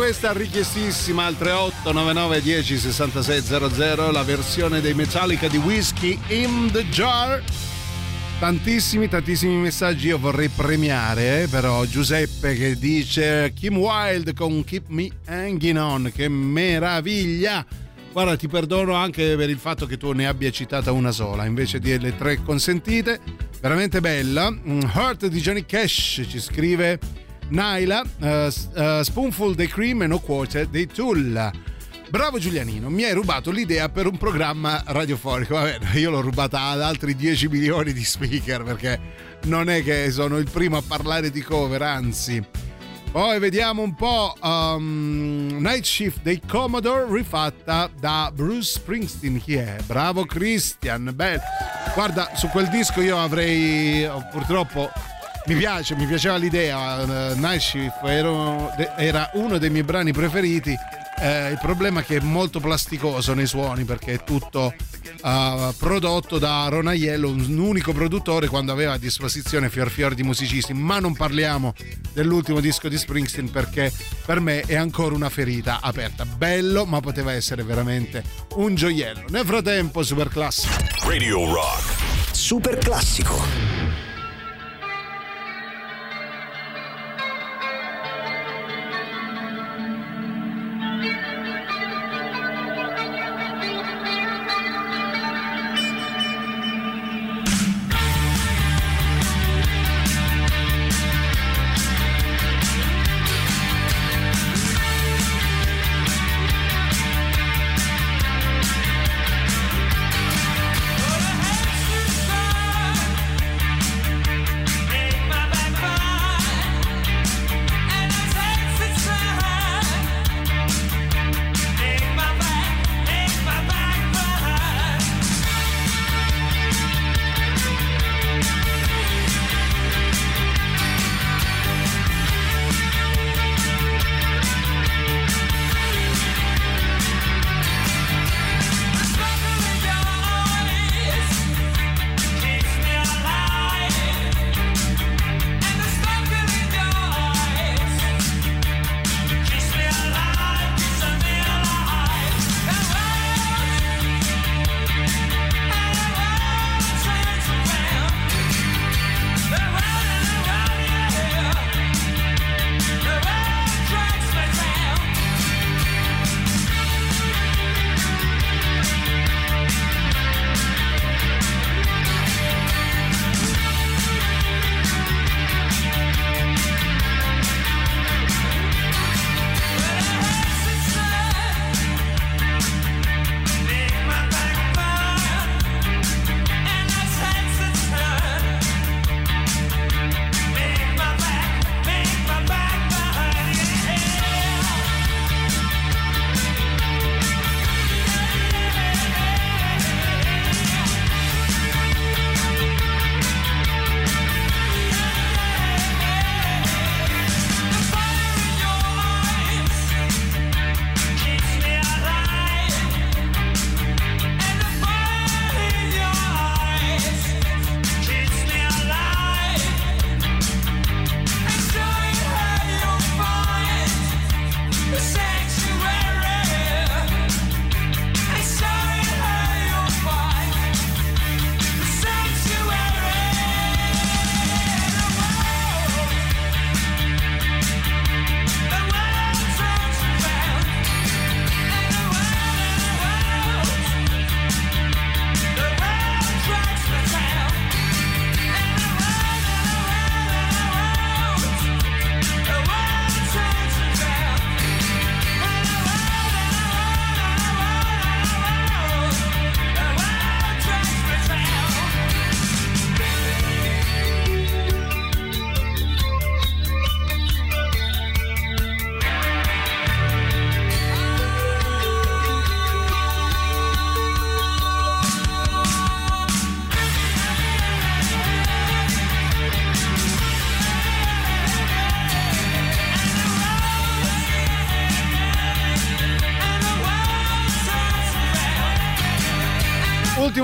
questa 0.09 0.33
richiestissima 0.33 1.27
al 1.27 1.37
3899 1.37 2.41
10 2.41 2.79
66 2.79 3.43
00, 3.43 4.11
la 4.11 4.23
versione 4.23 4.81
dei 4.81 4.95
Metallica 4.95 5.49
di 5.49 5.59
Whiskey 5.59 6.19
in 6.29 6.71
the 6.73 6.89
Jar. 6.89 7.43
Tantissimi, 8.39 9.07
tantissimi 9.07 9.57
messaggi 9.57 10.07
io 10.07 10.17
vorrei 10.17 10.49
premiare, 10.49 11.43
eh, 11.43 11.49
però 11.49 11.85
Giuseppe 11.85 12.55
che 12.55 12.79
dice 12.79 13.53
Kim 13.55 13.77
Wilde 13.77 14.33
con 14.33 14.65
Keep 14.65 14.87
Me 14.89 15.11
Hanging 15.27 15.77
On, 15.77 16.11
che 16.15 16.27
meraviglia! 16.31 17.67
Guarda, 18.11 18.35
ti 18.37 18.49
perdono 18.49 18.95
anche 18.95 19.37
per 19.37 19.51
il 19.51 19.59
fatto 19.59 19.85
che 19.85 19.99
tu 19.99 20.13
ne 20.13 20.27
abbia 20.27 20.51
citata 20.51 20.91
una 20.91 21.13
sola, 21.13 21.45
invece 21.45 21.81
delle 21.81 22.17
tre 22.17 22.43
consentite. 22.43 23.21
Veramente 23.61 24.01
bella. 24.01 24.51
Mm, 24.51 24.81
Heart 24.95 25.27
di 25.27 25.41
Johnny 25.41 25.67
Cash 25.67 26.25
ci 26.27 26.41
scrive 26.41 26.99
Naila, 27.49 28.03
uh, 28.19 29.03
Spoonful 29.03 29.55
dei 29.55 29.69
Cream 29.69 30.03
e 30.03 30.07
No 30.07 30.19
Quarter 30.19 30.67
dei 30.67 30.87
Tool. 30.87 31.51
Bravo 32.11 32.39
Giulianino, 32.39 32.89
mi 32.89 33.05
hai 33.05 33.13
rubato 33.13 33.51
l'idea 33.51 33.89
per 33.89 34.07
un 34.07 34.17
programma 34.17 34.83
radiofonico. 34.87 35.55
Vabbè, 35.55 35.79
io 35.99 36.11
l'ho 36.11 36.21
rubata 36.21 36.63
ad 36.69 36.81
altri 36.81 37.15
10 37.15 37.49
milioni 37.49 37.93
di 37.93 38.05
speaker 38.05 38.63
perché 38.63 39.01
non 39.45 39.69
è 39.69 39.83
che 39.83 40.11
sono 40.11 40.39
il 40.39 40.49
primo 40.51 40.77
a 40.77 40.83
parlare 40.87 41.31
di 41.31 41.43
cover, 41.43 41.83
anzi. 41.83 42.43
Poi 43.11 43.39
vediamo 43.39 43.83
un 43.83 43.95
po' 43.95 44.35
um, 44.43 45.57
Night 45.59 45.85
Shift 45.85 46.21
dei 46.23 46.43
Commodore 46.47 47.07
rifatta 47.11 47.91
da 47.99 48.31
Bruce 48.35 48.73
Springsteen. 48.73 49.41
Chi 49.43 49.55
è? 49.55 49.77
Bravo 49.87 50.27
Christian. 50.27 51.13
Beh, 51.15 51.41
guarda, 51.95 52.33
su 52.35 52.49
quel 52.49 52.69
disco 52.69 53.01
io 53.01 53.19
avrei 53.19 54.07
purtroppo 54.31 54.91
mi 55.49 55.57
piace, 55.57 55.97
mi 55.97 56.07
piaceva 56.07 56.37
l'idea. 56.37 57.03
Uh, 57.03 57.39
Night 57.39 57.61
Shift 57.61 58.05
era, 58.05 58.97
era 58.97 59.31
uno 59.35 59.57
dei 59.57 59.71
miei 59.71 59.83
brani 59.83 60.13
preferiti. 60.13 60.77
Eh, 61.21 61.51
il 61.51 61.59
problema 61.61 62.01
è 62.01 62.05
che 62.05 62.17
è 62.17 62.21
molto 62.21 62.61
plasticoso 62.61 63.35
nei 63.35 63.47
suoni 63.47 63.83
perché 63.85 64.13
è 64.13 64.25
tutto 64.25 64.73
uh, 65.23 65.75
prodotto 65.77 66.39
da 66.39 66.69
Ron 66.69 66.87
Aiello, 66.87 67.31
un 67.31 67.59
unico 67.59 67.93
produttore 67.93 68.47
quando 68.47 68.71
aveva 68.71 68.93
a 68.93 68.99
disposizione 68.99 69.71
fior 69.71 69.91
fior 69.91 70.15
di 70.15 70.23
musicisti. 70.23 70.75
Ma 70.75 71.01
non 71.01 71.17
parliamo 71.17 71.73
dell'ultimo 72.13 72.61
disco 72.61 72.89
di 72.89 72.99
Springsteen 72.99 73.51
perché 73.51 73.91
per 74.25 74.41
me 74.41 74.61
è 74.61 74.77
ancora 74.77 75.15
una 75.15 75.31
ferita 75.31 75.79
aperta. 75.81 76.27
Bello, 76.27 76.85
ma 76.85 77.01
poteva 77.01 77.33
essere 77.33 77.63
veramente 77.63 78.23
un 78.57 78.75
gioiello. 78.75 79.25
Nel 79.31 79.47
frattempo, 79.47 80.03
super 80.03 80.29
classico. 80.29 80.75
Radio 81.05 81.51
Rock. 81.51 81.97
Super 82.33 82.79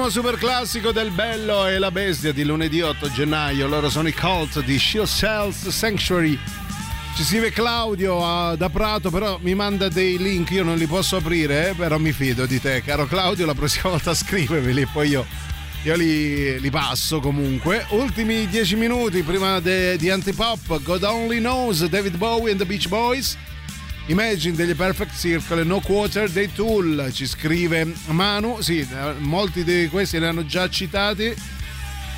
Ultimo 0.04 0.22
super 0.22 0.38
classico 0.38 0.92
del 0.92 1.10
Bello 1.12 1.66
e 1.66 1.78
la 1.78 1.90
Bestia 1.90 2.30
di 2.30 2.44
lunedì 2.44 2.82
8 2.82 3.10
gennaio. 3.10 3.66
Loro 3.66 3.88
sono 3.88 4.06
i 4.06 4.12
Cult 4.12 4.62
di 4.62 4.78
Shield 4.78 5.08
Cells 5.08 5.68
Sanctuary. 5.68 6.38
Ci 7.16 7.24
scrive 7.24 7.50
Claudio 7.50 8.22
ah, 8.22 8.54
da 8.54 8.68
Prato, 8.68 9.08
però 9.08 9.38
mi 9.40 9.54
manda 9.54 9.88
dei 9.88 10.18
link, 10.18 10.50
io 10.50 10.62
non 10.62 10.76
li 10.76 10.86
posso 10.86 11.16
aprire, 11.16 11.70
eh, 11.70 11.72
però 11.74 11.96
mi 11.96 12.12
fido 12.12 12.44
di 12.44 12.60
te, 12.60 12.82
caro 12.82 13.06
Claudio, 13.06 13.46
la 13.46 13.54
prossima 13.54 13.88
volta 13.96 14.12
scrivemeli 14.12 14.82
e 14.82 14.88
poi 14.92 15.08
io, 15.08 15.24
io 15.84 15.96
li, 15.96 16.60
li 16.60 16.70
passo 16.70 17.20
comunque. 17.20 17.86
Ultimi 17.90 18.46
dieci 18.46 18.76
minuti 18.76 19.22
prima 19.22 19.58
di 19.58 20.10
Antipop, 20.10 20.82
God 20.82 21.02
Only 21.02 21.38
Knows, 21.38 21.82
David 21.86 22.18
Bowie 22.18 22.50
and 22.50 22.60
the 22.60 22.66
Beach 22.66 22.88
Boys. 22.88 23.38
Imagine 24.06 24.54
degli 24.54 24.74
Perfect 24.74 25.16
Circle, 25.16 25.64
No 25.64 25.80
Quarter 25.80 26.28
dei 26.28 26.52
Tool, 26.52 27.10
ci 27.10 27.26
scrive 27.26 27.90
Manu, 28.08 28.60
sì, 28.60 28.80
eh, 28.80 29.14
molti 29.18 29.64
di 29.64 29.88
questi 29.90 30.18
li 30.18 30.26
hanno 30.26 30.44
già 30.44 30.68
citati, 30.68 31.34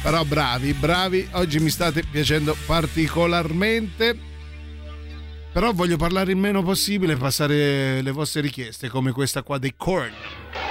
però 0.03 0.25
bravi, 0.25 0.73
bravi, 0.73 1.29
oggi 1.33 1.61
mi 1.61 1.71
state 1.71 2.03
piacendo 2.11 2.57
particolarmente. 2.67 4.19
Però 5.53 5.73
voglio 5.73 5.97
parlare 5.97 6.33
il 6.33 6.37
meno 6.37 6.63
possibile 6.63 7.13
e 7.13 7.17
passare 7.17 8.03
le 8.03 8.11
vostre 8.11 8.41
richieste, 8.41 8.89
come 8.89 9.13
questa 9.13 9.43
qua 9.43 9.57
dei 9.57 9.75
Korn. 9.77 10.66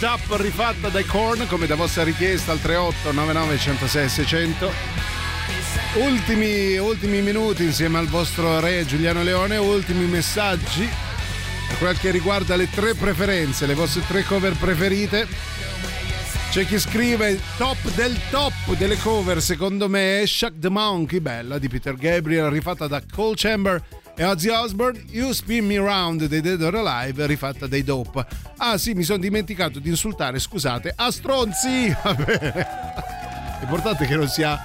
World 0.00 0.20
Up 0.30 0.40
rifatta 0.40 0.88
dai 0.88 1.04
Korn 1.04 1.46
come 1.46 1.66
da 1.66 1.74
vostra 1.74 2.02
richiesta 2.02 2.52
al 2.52 2.60
38 2.60 3.12
99 3.12 3.58
106 3.58 4.08
600 4.08 4.72
ultimi, 5.96 6.78
ultimi 6.78 7.20
minuti 7.20 7.64
insieme 7.64 7.98
al 7.98 8.06
vostro 8.06 8.60
re 8.60 8.86
Giuliano 8.86 9.22
Leone 9.22 9.58
ultimi 9.58 10.06
messaggi 10.06 10.88
per 11.68 11.76
quel 11.78 11.98
che 11.98 12.10
riguarda 12.10 12.56
le 12.56 12.70
tre 12.70 12.94
preferenze 12.94 13.66
le 13.66 13.74
vostre 13.74 14.02
tre 14.06 14.24
cover 14.24 14.54
preferite. 14.56 15.26
C'è 16.50 16.64
chi 16.64 16.78
scrive 16.78 17.38
top 17.58 17.90
del 17.94 18.18
top 18.30 18.74
delle 18.78 18.96
cover 18.96 19.42
secondo 19.42 19.88
me 19.88 20.22
è 20.22 20.26
Shock 20.26 20.58
the 20.60 20.70
Monkey 20.70 21.20
bella 21.20 21.58
di 21.58 21.68
Peter 21.68 21.94
Gabriel 21.94 22.48
rifatta 22.48 22.86
da 22.86 23.02
Cole 23.12 23.34
Chamber 23.36 23.82
e 24.16 24.24
Ozzy 24.24 24.48
Osbourne 24.48 25.04
You 25.10 25.32
Spin 25.32 25.66
Me 25.66 25.76
Round 25.76 26.26
dei 26.26 26.40
Dead 26.40 26.60
or 26.60 26.74
Alive 26.74 27.26
rifatta 27.26 27.66
dai 27.66 27.82
Dope. 27.82 28.26
Ah 28.56 28.78
sì 28.78 28.92
mi 28.92 29.02
sono 29.02 29.18
dimenticato 29.18 29.78
di 29.78 29.88
insultare 29.88 30.38
scusate 30.38 30.92
a 30.94 31.10
stronzi! 31.10 31.94
Va 32.02 32.14
bene. 32.14 32.66
L'importante 33.60 34.04
è 34.04 34.06
che 34.06 34.16
non 34.16 34.28
sia 34.28 34.60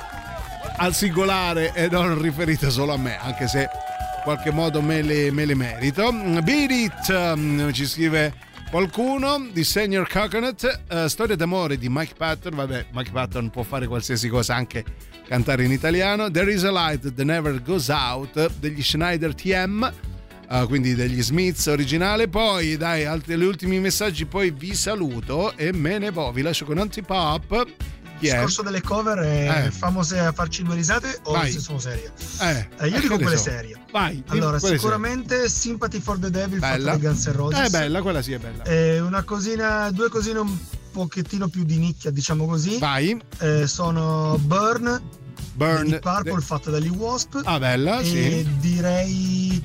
al 0.77 0.93
singolare 0.93 1.73
e 1.73 1.87
non 1.89 2.21
riferite 2.21 2.69
solo 2.69 2.93
a 2.93 2.97
me 2.97 3.17
anche 3.19 3.47
se 3.47 3.61
in 3.61 4.21
qualche 4.23 4.51
modo 4.51 4.81
me 4.81 5.01
le, 5.01 5.31
me 5.31 5.45
le 5.45 5.55
merito. 5.55 6.11
Beat 6.11 6.71
It 6.71 7.09
um, 7.09 7.71
ci 7.71 7.85
scrive 7.85 8.33
qualcuno 8.69 9.47
di 9.51 9.63
Senior 9.63 10.07
Coconut 10.09 10.81
eh, 10.89 11.07
storia 11.07 11.35
d'amore 11.35 11.77
di 11.77 11.87
Mike 11.89 12.15
Patton. 12.17 12.55
Vabbè 12.55 12.87
Mike 12.91 13.11
Patton 13.11 13.49
può 13.49 13.63
fare 13.63 13.87
qualsiasi 13.87 14.27
cosa 14.27 14.55
anche 14.55 14.83
cantare 15.27 15.63
in 15.63 15.71
italiano 15.71 16.29
There 16.31 16.51
is 16.51 16.63
a 16.63 16.71
light 16.71 17.01
that 17.01 17.25
never 17.25 17.61
goes 17.61 17.89
out 17.89 18.49
degli 18.59 18.81
Schneider 18.83 19.33
TM 19.33 19.91
eh, 20.47 20.65
quindi 20.67 20.93
degli 20.93 21.21
Smiths 21.23 21.65
originale 21.67 22.27
poi 22.27 22.77
dai 22.77 23.05
altri, 23.05 23.35
gli 23.37 23.43
ultimi 23.43 23.79
messaggi 23.79 24.25
poi 24.25 24.51
vi 24.51 24.75
saluto 24.75 25.55
e 25.57 25.73
me 25.73 25.97
ne 25.97 26.11
vo 26.11 26.31
vi 26.31 26.41
lascio 26.43 26.65
con 26.65 26.77
Antipop 26.77 27.65
Il 28.19 28.29
è? 28.29 28.31
discorso 28.33 28.61
delle 28.61 28.81
cover 28.81 29.17
è 29.19 29.65
Eh. 29.65 29.71
famose 29.71 30.19
a 30.19 30.31
farci 30.31 30.61
due 30.63 30.75
risate 30.75 31.19
o 31.23 31.31
Vai. 31.33 31.51
se 31.51 31.59
sono 31.59 31.79
serie? 31.79 32.11
Eh, 32.41 32.67
Eh, 32.79 32.87
io 32.87 32.97
eh, 32.97 32.99
dico 33.01 33.17
quelle 33.17 33.35
so. 33.37 33.43
serie. 33.43 33.75
Vai, 33.91 34.23
Allora, 34.27 34.57
sicuramente 34.59 35.49
Sympathy 35.49 35.99
for 35.99 36.17
the 36.19 36.29
Devil 36.29 36.59
fatta 36.59 36.75
Bella. 36.77 36.91
dai 36.91 36.99
Guns 37.01 37.25
N' 37.27 37.31
Roses. 37.33 37.65
Eh, 37.65 37.69
bella, 37.69 38.01
quella 38.01 38.21
sì 38.21 38.31
è 38.33 38.37
bella. 38.39 39.03
Una 39.05 39.23
cosina, 39.23 39.89
due 39.91 40.07
cosine 40.09 40.39
un 40.39 40.57
pochettino 40.95 41.49
più 41.49 41.65
di 41.65 41.77
nicchia, 41.77 42.09
diciamo 42.09 42.45
così. 42.45 42.77
Vai. 42.79 43.19
Eh, 43.39 43.67
sono 43.67 44.37
Burn, 44.41 45.01
Burn. 45.53 45.83
di 45.89 45.99
Purple 45.99 46.39
fatta 46.41 46.69
dagli 46.71 46.87
Wasp. 46.87 47.41
Ah, 47.43 47.59
bella, 47.59 47.99
e 47.99 48.05
sì. 48.05 48.47
direi 48.59 49.61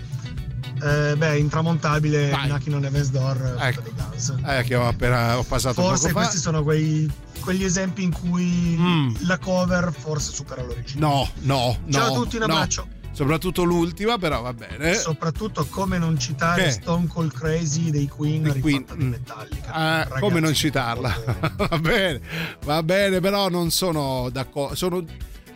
eh, 0.83 1.15
beh, 1.17 1.39
intramontabile 1.39 2.31
Vai. 2.31 2.49
Knocking 2.49 2.75
on 2.75 2.85
Heaven's 2.85 3.11
Door 3.11 3.57
Ecco. 3.61 3.81
dai 3.83 3.93
Guns. 3.95 4.35
Eh, 4.45 4.63
che 4.65 4.75
ho 4.75 4.89
appena 4.89 5.39
ho 5.39 5.45
passato 5.45 5.81
Forse 5.83 6.13
questi 6.13 6.39
sono 6.39 6.63
quei, 6.65 7.09
quegli 7.41 7.63
esempi 7.65 8.03
in 8.03 8.13
cui 8.13 8.77
Mm. 8.81 9.15
la 9.21 9.39
cover 9.39 9.93
forse 9.97 10.33
supera 10.33 10.63
l'originale. 10.63 11.15
No, 11.15 11.29
no, 11.43 11.77
no. 11.85 11.93
Ciao 11.93 12.13
a 12.13 12.15
tutti, 12.15 12.37
un 12.37 12.45
no. 12.49 12.67
Soprattutto 13.13 13.65
l'ultima, 13.65 14.19
però 14.19 14.41
va 14.41 14.53
bene. 14.55 14.95
Soprattutto 14.95 15.67
come 15.67 15.99
non 15.99 16.19
citare 16.19 16.65
Che? 16.65 16.71
Stone 16.71 17.07
Cold 17.09 17.33
Crazy 17.33 17.91
dei 17.91 18.07
Queen 18.09 18.43
Di 18.45 18.61
Queen, 18.61 18.79
rifatta 18.79 18.95
di 18.95 19.05
Metallica. 19.05 19.73
Ah, 19.73 20.03
Ragazzi, 20.05 20.21
come 20.21 20.41
non 20.41 20.55
citarla? 20.55 21.23
va 21.57 21.79
bene, 21.79 22.21
va 22.65 22.83
bene, 22.83 23.21
però 23.21 23.49
non 23.49 23.71
sono 23.71 24.29
d'accordo. 24.31 24.75
Sono 24.77 25.05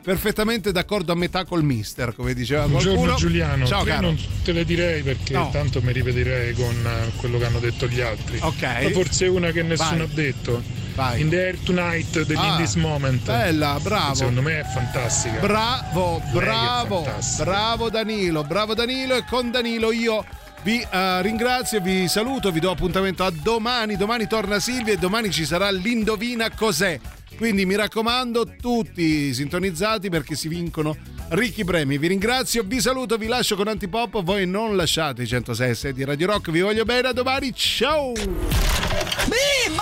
perfettamente 0.03 0.71
d'accordo 0.73 1.13
a 1.13 1.15
metà 1.15 1.45
col 1.47 1.63
mister, 1.65 2.15
come 2.15 2.35
diceva 2.35 2.67
Buongiorno 2.67 2.95
qualcuno. 2.99 3.17
Giuliano, 3.19 3.67
Ciao 3.67 3.85
caro. 3.85 4.09
non 4.09 4.19
te 4.43 4.53
le 4.53 4.65
direi 4.67 5.03
perché 5.03 5.33
No. 5.33 5.49
tanto 5.51 5.81
mi 5.81 5.93
ripeterei 5.93 6.53
con 6.55 6.75
eh, 6.87 7.13
quello 7.17 7.39
che 7.39 7.45
hanno 7.47 7.61
detto 7.61 7.87
gli 7.87 8.01
altri. 8.01 8.39
Ok. 8.43 8.63
Ma 8.63 8.91
forse 8.91 9.27
una 9.29 9.51
che 9.53 9.63
nessuno 9.63 9.97
Vai. 9.99 10.07
ha 10.07 10.09
detto. 10.13 10.63
Vai. 10.95 11.21
In 11.21 11.29
the 11.29 11.47
Air 11.47 11.59
Tonight 11.65 12.25
degli 12.25 12.37
Ah, 12.39 12.57
In 12.57 12.57
This 12.65 12.75
Moment. 12.75 13.25
bella, 13.25 13.79
bravo. 13.83 14.15
Secondo 14.15 14.43
me 14.43 14.61
è 14.61 14.65
fantastica. 14.65 15.41
Bravo, 15.41 16.23
bravo, 16.33 17.03
fantastica. 17.03 17.45
bravo 17.45 17.91
Danilo, 17.91 18.45
bravo 18.45 18.75
Danilo 18.75 19.17
e 19.17 19.25
con 19.29 19.51
Danilo 19.51 19.91
io 19.91 20.25
vi 20.63 20.87
eh, 20.89 21.23
ringrazio, 21.23 21.81
vi 21.81 22.07
saluto, 22.09 22.51
vi 22.53 22.61
do 22.61 22.71
appuntamento 22.71 23.25
a 23.25 23.31
domani, 23.31 23.97
domani 23.97 24.27
torna 24.29 24.61
Silvia 24.61 24.95
e 24.95 24.97
domani 24.97 25.31
ci 25.31 25.45
sarà 25.45 25.71
l'Indovina 25.71 26.49
cos'è. 26.51 26.99
Quindi 27.37 27.67
mi 27.67 27.75
raccomando, 27.75 28.55
tutti 28.61 29.35
sintonizzati 29.35 30.09
perché 30.09 30.37
si 30.37 30.47
vincono 30.47 30.97
ricchi 31.31 31.65
premi. 31.65 31.99
Vi 31.99 32.07
ringrazio, 32.07 32.63
vi 32.65 32.81
saluto, 32.81 33.17
vi 33.17 33.27
lascio 33.27 33.57
con 33.57 33.67
Antipop. 33.67 34.23
Voi 34.23 34.47
non 34.47 34.77
lasciate 34.77 35.23
i 35.23 35.27
106 35.27 35.71
e 35.71 35.75
6 35.75 35.93
di 35.93 36.05
Radio 36.05 36.29
Rock. 36.29 36.53
Vi 36.53 36.61
voglio 36.61 36.85
bene, 36.85 37.09
a 37.09 37.13
domani. 37.13 37.53
Ciao! 37.53 38.13
Mi 38.13 39.75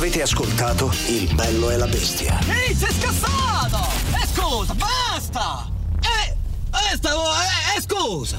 Avete 0.00 0.22
ascoltato 0.22 0.90
Il 1.08 1.28
bello 1.34 1.68
e 1.68 1.76
la 1.76 1.86
bestia. 1.86 2.38
Ehi, 2.48 2.74
sei 2.74 2.90
scassato! 2.90 3.86
E 4.14 4.26
scusa, 4.32 4.72
basta! 4.72 5.68
Eh, 6.00 6.36
eh, 6.72 6.96
stavo, 6.96 7.24
eh, 7.24 7.76
eh, 7.76 7.80
scusa! 7.82 8.38